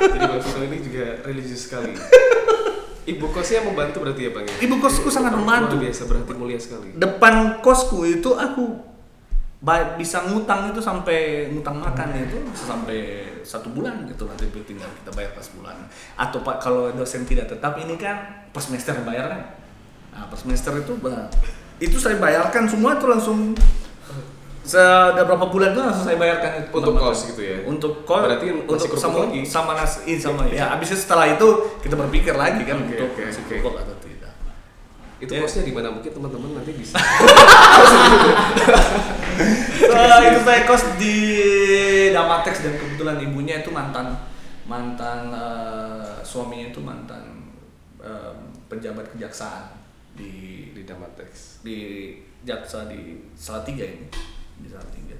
[0.00, 1.92] Jadi bang ini juga religius sekali.
[3.02, 4.56] Ibu kosnya membantu berarti ya bang ya?
[4.64, 5.76] Ibu kosku sangat membantu.
[5.76, 6.96] biasa berarti mulia sekali.
[6.96, 8.80] Depan kosku itu aku
[10.00, 15.12] bisa ngutang itu sampai ngutang makan itu bisa sampai satu bulan gitu nanti tinggal kita
[15.12, 15.76] bayar pas bulan.
[16.16, 19.42] Atau pak kalau dosen tidak tetap ini kan per semester bayar kan
[20.12, 21.26] nah per semester itu bah,
[21.78, 23.56] itu saya bayarkan semua itu langsung
[24.62, 27.56] sudah berapa bulan itu langsung saya bayarkan itu Untuk kos gitu ya?
[27.64, 29.40] untuk kos Berarti untuk sama lagi?
[29.42, 30.70] sama nasi sama ya.
[30.70, 31.48] habis itu setelah itu
[31.80, 34.30] kita berpikir lagi kan Oke, untuk oke, nasi kerupuk atau tidak.
[35.18, 35.42] Itu Ya.
[35.42, 35.90] kosnya di mana?
[35.90, 36.94] Mungkin teman-teman nanti bisa.
[39.82, 41.16] Eh, itu saya kos di
[42.10, 44.14] Damatex dan kebetulan ibunya itu mantan
[44.64, 47.50] mantan eh, suaminya itu mantan
[47.98, 48.32] eh,
[48.68, 49.81] pejabat kejaksaan
[50.12, 51.78] di di Damatex di
[52.44, 54.08] jaksa di Salatiga ini
[54.60, 55.16] di Salatiga.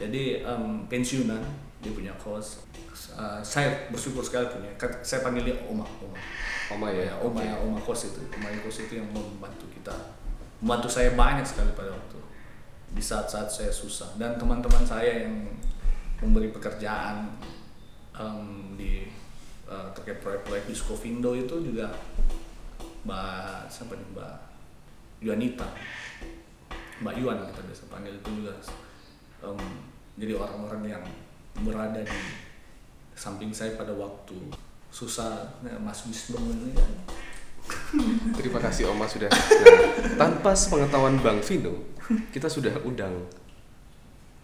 [0.00, 1.42] Jadi em, pensiunan
[1.84, 2.64] dia punya kos.
[3.14, 6.16] Uh, saya bersyukur sekali punya kan saya panggil dia oma oma.
[6.72, 7.12] Oma ya.
[7.20, 8.20] oma ya oma kos itu.
[8.34, 9.92] Oma kos itu yang membantu kita.
[10.64, 12.18] Membantu saya banyak sekali pada waktu.
[12.94, 14.16] Di saat-saat saya susah.
[14.16, 15.52] Dan teman-teman saya yang
[16.24, 17.36] memberi pekerjaan
[18.16, 19.04] em, di
[19.68, 21.92] eh, terkait proyek-proyek di Skovindo itu juga
[23.04, 24.36] mbak siapa nih mbak
[25.20, 25.68] Yuanita
[27.04, 28.52] mbak Yuan kita biasa panggil itu juga
[29.44, 29.60] em,
[30.16, 31.04] jadi orang-orang yang
[31.62, 32.18] berada di
[33.14, 34.36] samping saya pada waktu
[34.90, 36.92] susah nah, Mas Wisdom ini kan
[38.36, 39.32] Terima kasih Oma sudah.
[39.32, 41.96] Nah, tanpa sepengetahuan Bang Vino,
[42.28, 43.24] kita sudah undang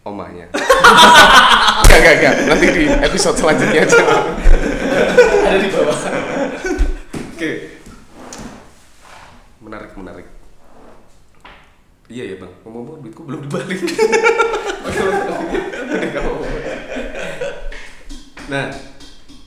[0.09, 0.49] omanya.
[1.85, 2.35] Enggak, enggak, enggak.
[2.49, 3.99] Nanti di episode selanjutnya aja.
[5.45, 5.99] ada di bawah
[7.37, 7.80] Oke.
[9.71, 10.27] Menarik, menarik.
[12.11, 13.79] Iya ya bang, ngomong-ngomong duitku belum dibalik.
[18.51, 18.67] Nah,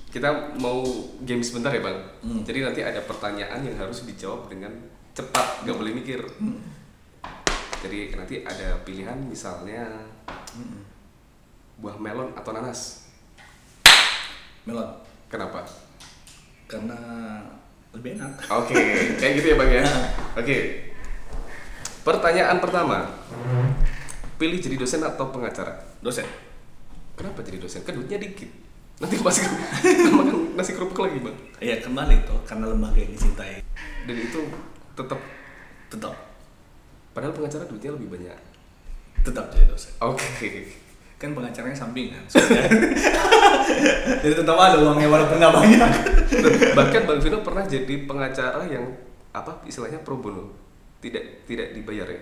[0.08, 0.80] kita mau
[1.28, 2.00] game sebentar ya bang.
[2.24, 2.40] Hmm.
[2.48, 4.72] Jadi nanti ada pertanyaan yang harus dijawab dengan
[5.12, 6.24] cepat, nggak boleh mikir.
[7.84, 10.08] Jadi nanti ada pilihan misalnya
[11.84, 13.12] buah melon atau nanas.
[14.64, 14.88] melon
[15.28, 15.68] Kenapa?
[16.74, 16.98] karena
[17.94, 18.74] lebih enak Oke,
[19.22, 19.86] kayak gitu ya bang ya.
[20.34, 20.58] Oke.
[22.04, 23.08] Pertanyaan pertama,
[24.36, 25.72] pilih jadi dosen atau pengacara?
[26.04, 26.28] dosen
[27.14, 27.86] Kenapa jadi dosen?
[27.86, 28.50] Kan duitnya dikit.
[29.00, 29.46] Nanti pasti
[30.18, 31.38] makan nasi kerupuk lagi bang.
[31.62, 33.64] ya kembali tuh karena lembaga yang dicintai
[34.04, 34.42] Dan itu
[34.94, 35.20] tetap,
[35.90, 36.14] tetap
[37.14, 38.40] padahal pengacara duitnya lebih banyak.
[39.24, 40.83] tetap jadi dosen Oke.
[41.24, 42.24] Kan pengacaranya sampingan
[44.24, 45.92] jadi tetap ada uangnya walaupun nggak banyak
[46.74, 48.86] Bahkan bang Vino pernah jadi pengacara yang
[49.34, 50.50] apa istilahnya pro bono,
[51.02, 52.22] tidak tidak dibayar ya.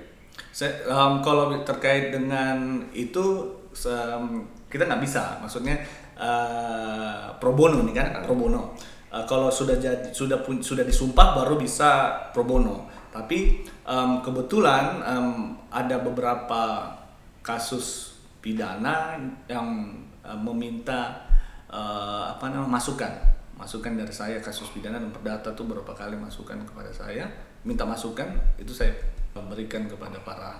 [0.52, 5.76] Saya, em, kalau terkait dengan itu sem- kita nggak bisa, maksudnya
[6.16, 8.76] eh, pro bono nih kan, pro bono.
[9.12, 12.88] Eh, kalau sudah jadi sudah pun sudah disumpah baru bisa pro bono.
[13.12, 15.28] Tapi em, kebetulan em,
[15.68, 16.96] ada beberapa
[17.44, 18.11] kasus
[18.42, 21.22] pidana yang eh, meminta
[21.70, 23.14] eh, apa namanya masukan,
[23.56, 27.30] masukan dari saya kasus pidana dan perdata tuh beberapa kali masukan kepada saya,
[27.64, 28.28] minta masukan
[28.58, 28.92] itu saya
[29.32, 30.58] berikan kepada para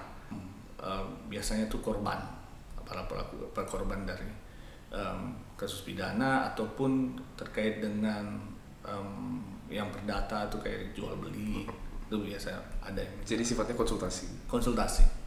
[0.80, 2.22] eh, biasanya tuh korban,
[2.86, 4.28] para pelaku para korban dari
[4.92, 8.36] em, kasus pidana ataupun terkait dengan
[8.84, 9.40] em,
[9.72, 11.64] yang perdata tuh kayak jual beli
[12.12, 12.52] itu biasa
[12.84, 14.28] ada yang Jadi sifatnya konsultasi.
[14.52, 15.21] konsultasi.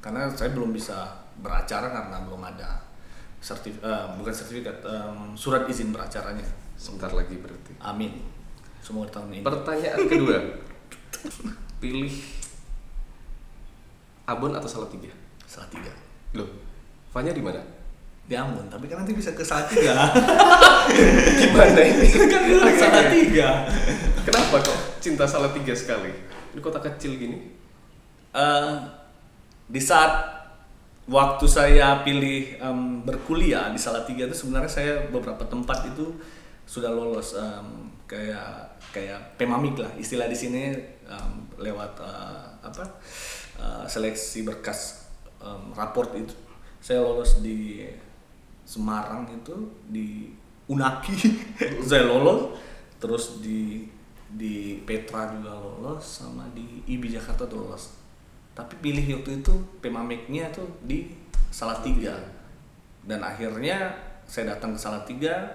[0.00, 2.80] Karena saya belum bisa beracara karena belum ada
[3.40, 6.44] sertif eh, bukan sertifikat em, surat izin beracaranya.
[6.76, 7.76] Sebentar lagi berarti.
[7.80, 8.24] Amin.
[8.80, 9.44] Semoga tahun ini.
[9.44, 10.36] Pertanyaan kedua,
[11.76, 12.16] pilih
[14.24, 15.12] Abon atau Salatiga?
[15.44, 15.90] salah tiga.
[16.38, 16.46] Loh,
[17.10, 17.58] Fanya di mana?
[18.30, 19.90] Di Ambon, tapi kan nanti bisa ke salah tiga.
[21.42, 22.06] Gimana ini?
[22.30, 23.48] kan bilang salah tiga.
[24.22, 26.14] Kenapa kok cinta Salatiga sekali?
[26.54, 27.50] Ini kota kecil gini.
[28.30, 28.74] Eh,
[29.70, 30.26] di saat
[31.06, 36.18] waktu saya pilih em, berkuliah di Salatiga itu sebenarnya saya beberapa tempat itu
[36.66, 40.74] sudah lolos em, kayak kayak pemamik lah istilah di sini
[41.06, 42.84] em, lewat eh, apa
[43.62, 45.06] eh, seleksi berkas
[45.38, 46.34] em, raport itu.
[46.82, 47.86] Saya lolos di
[48.66, 49.54] Semarang itu
[49.86, 50.30] di
[50.70, 51.14] Unaki.
[51.90, 52.58] Saya lolos
[52.98, 53.86] terus di
[54.30, 57.99] di Petra juga lolos sama di IBI Jakarta tuh lolos
[58.54, 61.10] tapi pilih waktu itu pemamiknya tuh di
[61.50, 62.14] Salatiga.
[63.00, 63.90] Dan akhirnya
[64.26, 65.50] saya datang ke Salatiga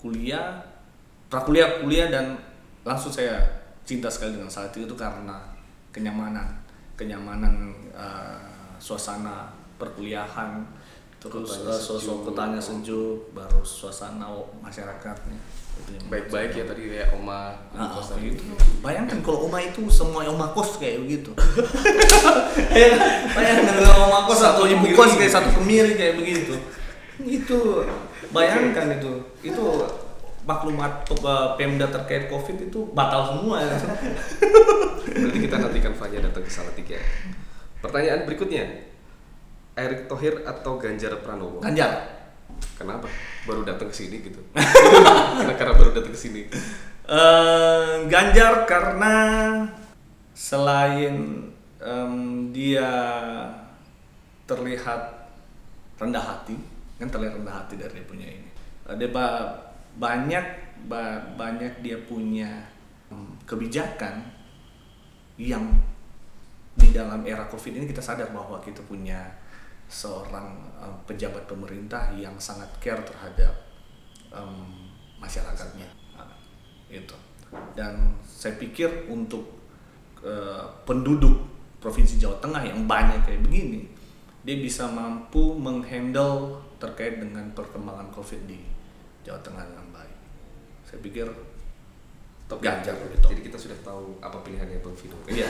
[0.00, 0.60] kuliah
[1.32, 2.36] prakuliah kuliah dan
[2.84, 3.40] langsung saya
[3.82, 5.36] cinta sekali dengan Salatiga itu karena
[5.90, 6.46] kenyamanan.
[6.94, 8.44] Kenyamanan eh,
[8.78, 10.62] suasana perkuliahan
[11.24, 12.18] terus Kotanya eh, suasana sejuk.
[12.22, 14.26] kotanya sejuk baru suasana
[14.60, 15.40] masyarakatnya
[16.06, 18.30] Baik-baik ya tadi kayak Oma Nah, kos apa tadi.
[18.30, 18.46] itu.
[18.78, 21.34] Bayangkan kalau Oma itu semua Oma kos kayak begitu.
[22.70, 22.94] Ya,
[23.34, 26.54] bayangkan kalau Oma kos atau ibu kos kayak satu kemiri kayak begitu.
[27.18, 27.82] Itu
[28.30, 29.12] bayangkan itu.
[29.42, 29.82] Itu
[30.46, 33.74] maklumat eh, Pemda terkait Covid itu batal semua ya.
[35.10, 37.02] Berarti kita nantikan Fanya datang ke Salatiga.
[37.82, 38.62] Pertanyaan berikutnya,
[39.74, 41.58] Erick Thohir atau Ganjar Pranowo?
[41.58, 42.06] Ganjar.
[42.74, 43.06] Kenapa?
[43.44, 44.38] Baru datang ke sini gitu.
[45.38, 46.42] Karena karena baru datang ke sini.
[47.04, 49.14] Eh, Ganjar karena
[50.32, 51.46] selain
[51.78, 52.14] em,
[52.50, 52.90] dia
[54.44, 55.30] terlihat
[55.96, 56.56] rendah hati,
[56.98, 58.48] kan terlihat rendah hati dari dia punya ini.
[58.88, 59.52] Eh, Dia ba-
[59.94, 60.46] banyak
[60.86, 62.50] ba- banyak dia punya
[63.08, 64.24] em, kebijakan
[65.36, 65.66] yang
[66.74, 69.22] di dalam era covid ini kita sadar bahwa kita punya
[69.94, 73.54] seorang uh, pejabat pemerintah yang sangat care terhadap
[74.34, 74.90] um,
[75.22, 75.86] masyarakatnya
[76.18, 76.34] Nah,
[76.90, 77.14] itu
[77.78, 79.46] dan saya pikir untuk
[80.26, 81.46] uh, penduduk
[81.78, 83.86] provinsi Jawa Tengah yang banyak kayak begini
[84.42, 88.58] dia bisa mampu menghandle terkait dengan perkembangan COVID di
[89.22, 90.18] Jawa Tengah dengan baik
[90.82, 91.26] saya pikir
[92.44, 93.32] Top Ganjar lebih top.
[93.32, 95.16] Jadi kita sudah tahu apa pilihannya Bang Vino.
[95.32, 95.48] iya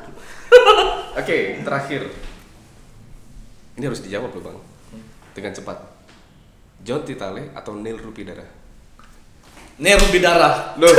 [1.20, 2.08] Oke, terakhir.
[3.76, 4.58] Ini harus dijawab loh Bang.
[5.36, 5.76] Dengan cepat.
[6.84, 8.44] John Titale atau Neil Rupidara?
[9.76, 10.88] Neru Bidara Loh.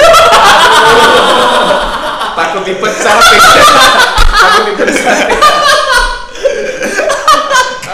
[2.38, 3.18] Takut dipecat.
[4.30, 5.18] Takut dipecat.
[5.26, 5.42] ya.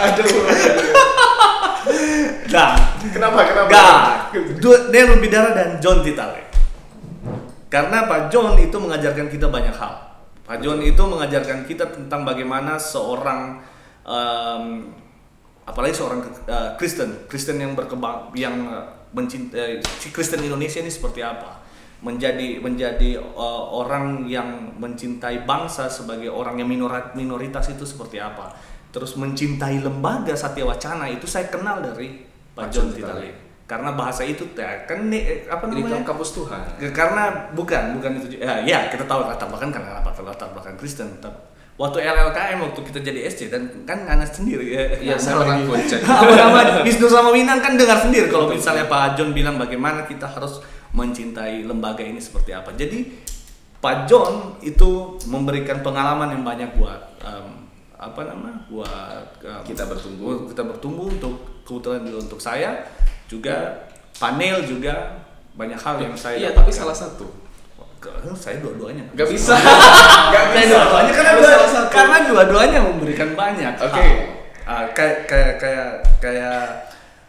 [0.04, 0.44] Aduh.
[2.52, 3.46] nah Kenapa?
[3.46, 3.68] Kenapa?
[3.70, 4.34] Gak,
[4.90, 6.50] Nero Bidara dan John Titale.
[7.70, 9.94] Karena Pak John itu mengajarkan kita banyak hal.
[10.44, 13.62] Pak John itu mengajarkan kita tentang bagaimana seorang,
[14.04, 14.92] em,
[15.64, 18.84] apalagi seorang eh, Kristen, Kristen yang berkembang, yang eh,
[19.16, 21.64] mencintai si Kristen Indonesia ini seperti apa,
[22.04, 28.52] menjadi menjadi eh, orang yang mencintai bangsa sebagai orang yang minorat, minoritas itu seperti apa,
[28.92, 32.22] terus mencintai lembaga Satya Wacana itu saya kenal dari
[32.54, 32.92] Pak John.
[32.92, 33.42] Titale.
[33.64, 36.04] Karena bahasa itu ya, kan eh, apa namanya?
[36.04, 36.60] kampus Tuhan.
[36.92, 41.08] Karena bukan bukan itu ya, ya kita tahu latar belakang karena latar latar belakang Kristen
[41.16, 45.58] Tapi waktu LLKM waktu kita jadi SC dan kan Anas sendiri ya Iya, saya pernah
[45.60, 46.00] gocek.
[46.00, 50.24] apa nama Wisnu sama Winan kan dengar sendiri kalau misalnya Pak John bilang bagaimana kita
[50.24, 53.02] harus mencintai lembaga ini seperti apa jadi
[53.78, 54.90] Pak John itu
[55.26, 60.46] memberikan pengalaman yang banyak buat em, apa nama buat em, Kita bertumbuh.
[60.46, 62.86] kita bertumbuh untuk kebetulan untuk saya
[63.24, 63.82] juga
[64.14, 65.20] panel juga
[65.52, 67.26] banyak hal yang saya Iya, tapi salah satu.
[68.04, 69.56] Ke- saya dua-duanya Gak bisa.
[69.56, 70.76] Gak Saya bisa.
[70.76, 71.52] dua-duanya karena dua,
[71.88, 73.88] karena dua-duanya memberikan banyak Oke.
[73.96, 74.12] hal.
[74.64, 76.60] Ah, kayak kayak kayak kayak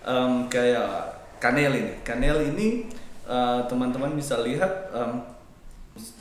[0.03, 0.87] em, kayak
[1.37, 2.91] Kanel ini Kanel ini
[3.23, 5.23] eh, teman-teman bisa lihat em,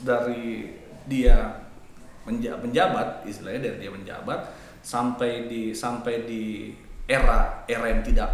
[0.01, 0.71] dari
[1.05, 1.59] dia
[2.23, 4.39] menja- menjabat istilahnya dari dia menjabat
[4.81, 6.71] sampai di sampai di
[7.05, 8.29] era era yang tidak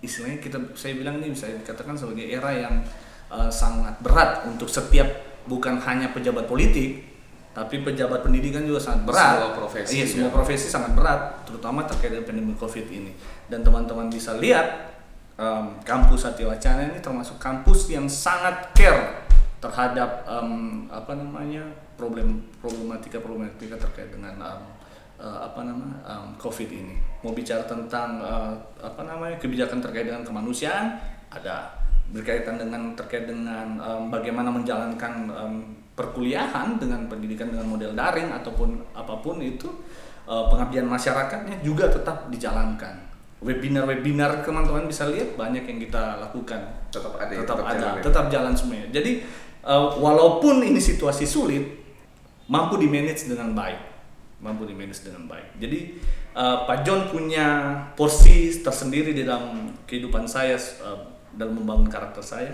[0.00, 2.82] istilahnya kita saya bilang ini bisa dikatakan sebagai era yang
[3.28, 7.08] eh, sangat berat untuk setiap bukan hanya pejabat politik
[7.58, 9.34] tapi pejabat pendidikan juga sangat berat.
[9.34, 10.34] Semua profesi, iya semua ya.
[10.34, 13.10] profesi sangat berat terutama terkait dengan pandemi covid ini.
[13.50, 14.94] Dan teman-teman bisa lihat
[15.34, 19.26] em, kampus Satya Wacana ini termasuk kampus yang sangat care
[19.58, 21.66] terhadap em, apa namanya
[21.98, 24.62] problem problematika problematika terkait dengan em,
[25.18, 26.94] eh, apa nama em, covid ini.
[27.26, 28.54] Mau bicara tentang eh,
[28.86, 30.94] apa namanya kebijakan terkait dengan kemanusiaan
[31.34, 31.74] ada
[32.08, 35.54] berkaitan dengan terkait dengan em, bagaimana menjalankan em,
[35.98, 39.66] perkuliahan dengan pendidikan dengan model daring ataupun apa pun itu
[40.30, 43.10] eh, pengabdian masyarakatnya juga tetap dijalankan.
[43.38, 46.86] Webinar-webinar teman-teman bisa lihat banyak yang kita lakukan.
[46.90, 48.86] Tetap ada tetap, tetap ada jalan tetap jalan semuanya.
[48.94, 49.26] Jadi
[49.66, 51.66] eh, walaupun ini situasi sulit
[52.46, 53.80] mampu di manage dengan baik.
[54.38, 55.58] Mampu di manage dengan baik.
[55.58, 55.98] Jadi
[56.38, 62.50] eh, Pak John punya porsi tersendiri di dalam kehidupan saya eh, dalam membangun karakter saya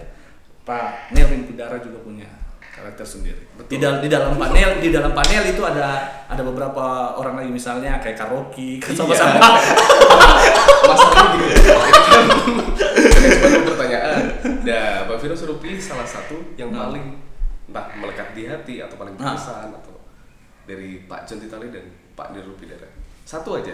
[0.62, 2.28] Pak Nervin Kudara juga punya
[2.61, 5.89] karakter sendiri di, dal- di dalam panel di dalam panel itu ada
[6.26, 9.41] ada beberapa orang lagi misalnya kayak karaoke kan sama-sama
[10.85, 11.49] Masalahnya gini.
[13.41, 14.20] Cuma pertanyaan.
[14.61, 16.80] Nah, Bang Vino suruh pilih salah satu yang Hmm.
[16.82, 17.07] paling
[17.64, 19.32] entah melekat di hati atau paling Nah.
[19.32, 19.97] berkesan atau
[20.64, 22.85] dari Pak John Titale dan Pak Niru Pidara.
[23.24, 23.72] Satu aja.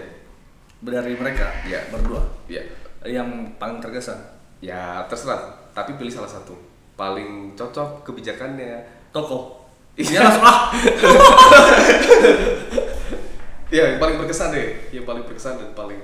[0.81, 1.93] dari mereka Iya.
[1.93, 2.65] berdua Ya.
[3.05, 4.17] yang paling terkesan
[4.61, 5.57] Ya, terserah.
[5.73, 6.53] Tapi pilih salah satu.
[6.97, 9.01] Paling cocok kebijakannya.
[9.11, 9.67] tokoh
[9.99, 10.23] Iya.
[10.25, 10.71] langsung ah
[13.71, 14.91] Ya, yang paling berkesan deh.
[14.91, 16.01] Yang paling berkesan dan paling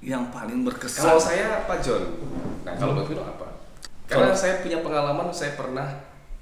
[0.00, 2.04] yang paling berkesan Kalau saya Pak John.
[2.64, 3.48] Nah, kalau Bang Vino apa?
[4.06, 5.84] Karena saya punya pengalaman, saya pernah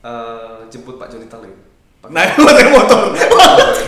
[0.03, 1.51] eh, jemput Pak John Itali.
[2.15, 3.17] naik naik motor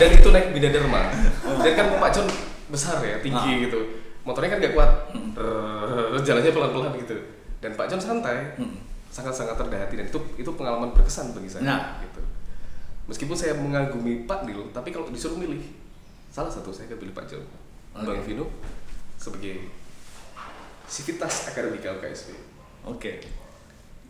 [0.00, 1.12] Dan itu naik Bidadharma.
[1.60, 2.26] Dan kan Pak John
[2.70, 3.62] besar ya, tinggi Ah.
[3.68, 3.80] gitu.
[4.26, 4.90] Motornya kan gak kuat.
[5.32, 7.14] Rrrr, jalannya pelan-pelan gitu.
[7.58, 8.58] Dan Pak John santai.
[8.58, 8.82] Hmm.
[9.06, 11.82] Sangat-sangat rendah hati dan itu itu pengalaman berkesan bagi saya Nah.
[12.02, 12.20] gitu.
[13.06, 15.62] Meskipun saya mengagumi Pak Nil, tapi kalau disuruh milih
[16.28, 17.46] salah satu saya akan pilih Pak John.
[17.94, 18.26] Bang Oke.
[18.26, 18.44] Vino
[19.16, 19.72] sebagai
[20.84, 22.34] sivitas akademika LKSP.
[22.84, 23.22] Oke.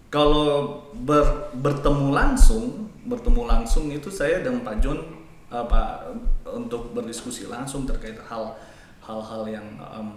[0.08, 2.64] Kalau ber- bertemu langsung,
[3.04, 4.98] bertemu langsung itu saya dan Pak John
[5.46, 6.02] apa
[6.48, 8.58] untuk berdiskusi langsung terkait hal
[9.06, 10.08] hal-hal yang em,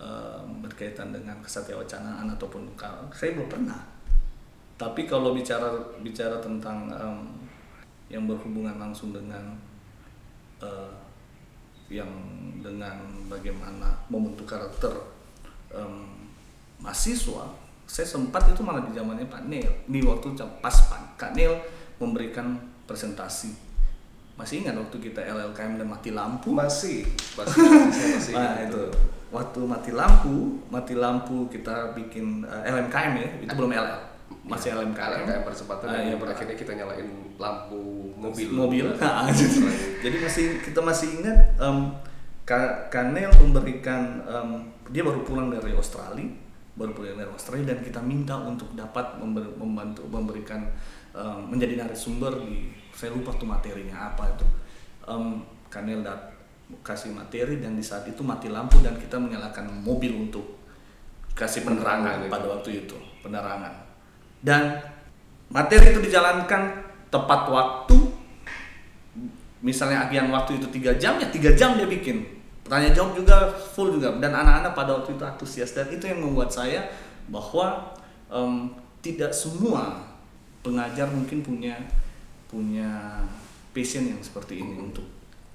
[0.00, 2.72] em, berkaitan dengan kesatyawacanaan ataupun
[3.12, 3.80] saya belum pernah.
[4.80, 5.68] Tapi kalau bicara
[6.00, 7.18] bicara tentang em,
[8.08, 9.52] yang berhubungan langsung dengan
[10.64, 10.92] eh,
[11.88, 12.08] yang
[12.64, 12.96] dengan
[13.28, 14.92] bagaimana membentuk karakter
[15.72, 16.28] em,
[16.80, 21.56] mahasiswa saya sempat itu malah di zamannya Pak Neil di waktu pas Pak Kak Neil
[21.96, 23.67] memberikan presentasi
[24.38, 26.54] masih ingat waktu kita LLKM dan mati lampu?
[26.54, 27.02] Masih,
[27.34, 27.58] masih,
[28.38, 28.82] nah ingat itu.
[29.28, 30.34] waktu mati lampu
[30.68, 33.98] mati lampu kita bikin eh, LMKM ya itu belum LL
[34.46, 37.80] masih LMKM LMKM percepatan Ah, dan iya, pada akhirnya kita nyalain lampu
[38.14, 38.48] mobil.
[38.48, 38.84] Mobil?
[38.96, 41.38] Nah, Selain- jadi masih kita masih ingat
[42.44, 44.50] Ka- Kanel memberikan em,
[44.88, 46.24] dia baru pulang dari Australia
[46.72, 50.64] baru pulang dari Australia dan kita minta untuk dapat member- membantu memberikan
[51.12, 54.46] em, menjadi narasumber di saya lupa tuh materinya apa itu.
[55.06, 56.34] Em, Kanel dat
[56.82, 60.58] kasih materi dan di saat itu mati lampu dan kita menyalakan mobil untuk
[61.38, 63.70] kasih penerangan pada waktu itu penerangan.
[64.42, 64.82] Dan
[65.46, 67.96] materi itu dijalankan tepat waktu
[69.62, 72.26] misalnya agian waktu itu tiga jam ya tiga jam dia bikin.
[72.68, 74.12] Tanya jawab juga full juga.
[74.20, 75.72] Dan anak-anak pada waktu itu antusias.
[75.72, 76.84] Dan itu yang membuat saya
[77.32, 77.96] bahwa
[78.28, 80.04] em, tidak semua
[80.60, 81.80] pengajar mungkin punya
[82.48, 83.20] punya
[83.70, 85.04] passion yang seperti ini untuk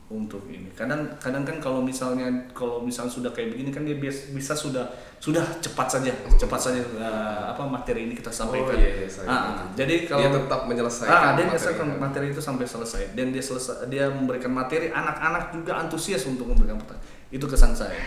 [0.07, 0.69] untuk ini.
[0.77, 4.85] Kadang kadang kan kalau misalnya kalau misalnya sudah kayak begini kan dia bias- bisa sudah
[5.17, 8.77] sudah cepat saja cepat saja eh, apa materi ini kita sampaikan.
[8.77, 11.97] Oh, iya, iya, saya Ah, jadi kalau dia tetap menyelesaikan ah, dia materi menyelesaikan itu.
[11.97, 13.01] materi itu sampai selesai.
[13.17, 17.97] Dan dia selesai dia memberikan materi anak-anak juga antusias untuk memberikan pertanyaan itu kesan saya.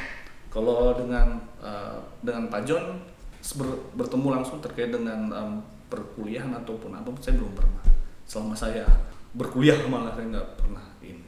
[0.46, 3.02] Kalau dengan eh, dengan Pak John
[3.58, 5.52] ber- bertemu langsung terkait dengan em,
[5.86, 7.82] perkuliahan ataupun apa saya belum pernah
[8.26, 8.82] selama saya
[9.32, 11.22] berkuliah malah saya nggak pernah ini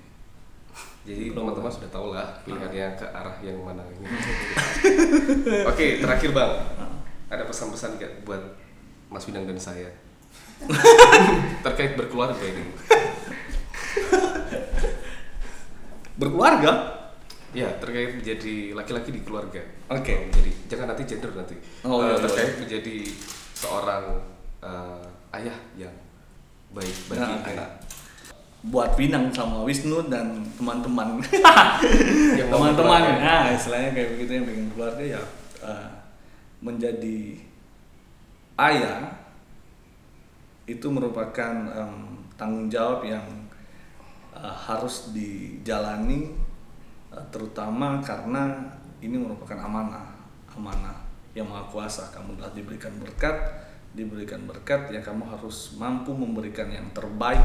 [1.07, 4.05] Jadi teman-teman sudah tahu lah pilihannya ke arah yang mana ini.
[5.72, 6.53] Oke, terakhir bang,
[7.32, 8.42] ada pesan-pesan nggak buat
[9.09, 9.88] Mas Winang dan saya
[11.64, 12.61] terkait berkeluarga ini?
[16.20, 16.99] berkeluarga
[17.57, 19.64] Ya, terkait menjadi laki-laki di keluarga.
[19.88, 20.12] Oke.
[20.12, 21.57] Oh, Jadi jangan nanti gender nanti.
[21.80, 22.61] Oh, iya, terkait boleh.
[22.68, 22.96] menjadi
[23.57, 24.05] seorang
[24.61, 25.05] eh,
[25.40, 25.94] ayah yang
[26.70, 27.70] baik bagi Nah, anak.
[28.60, 31.16] buat Winang sama Wisnu dan teman-teman
[32.52, 33.22] teman-teman berkeluarga.
[33.22, 35.22] nah istilahnya kayak begitu yang pengen keluarga ya
[35.62, 35.88] eh,
[36.58, 37.18] menjadi
[38.58, 39.14] ayah
[40.66, 41.94] itu merupakan em,
[42.34, 43.24] tanggung jawab yang
[44.34, 46.34] eh, harus dijalani
[47.08, 48.58] eh, terutama karena
[48.98, 50.18] ini merupakan amanah
[50.52, 50.98] amanah
[51.32, 53.38] yang maha kuasa kamu telah diberikan berkat
[53.97, 57.41] diberikan berkat ya kamu harus mampu memberikan yang terbaik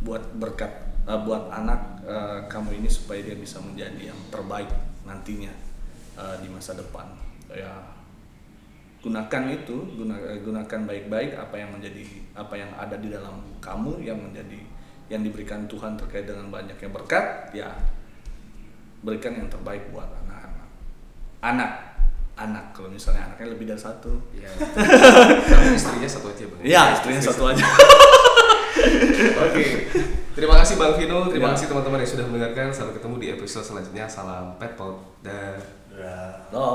[0.00, 0.70] buat berkat
[1.04, 4.70] eh, buat anak eh, kamu ini supaya dia bisa menjadi yang terbaik
[5.04, 5.52] nantinya
[6.16, 7.06] eh, di masa depan.
[7.50, 7.72] Ya
[9.00, 12.04] gunakan itu guna- gunakan baik-baik apa yang menjadi
[12.36, 14.60] apa yang ada di dalam kamu yang menjadi
[15.08, 17.72] yang diberikan Tuhan terkait dengan banyaknya berkat ya
[19.00, 20.68] berikan yang terbaik buat anak-anak.
[21.40, 21.89] Anak anak
[22.40, 22.72] anak.
[22.72, 24.12] Kalau misalnya anaknya lebih dari satu.
[24.32, 24.48] Ya,
[25.76, 26.60] istrinya satu aja bang.
[26.64, 27.64] Ya istrinya satu aja.
[29.50, 29.64] Oke.
[30.32, 31.28] Terima kasih bang Vino.
[31.28, 31.54] Terima iya.
[31.58, 32.72] kasih teman-teman yang sudah mendengarkan.
[32.72, 34.06] Sampai ketemu di episode selanjutnya.
[34.08, 35.60] Salam petpot dan
[35.92, 36.48] da.
[36.48, 36.68] da.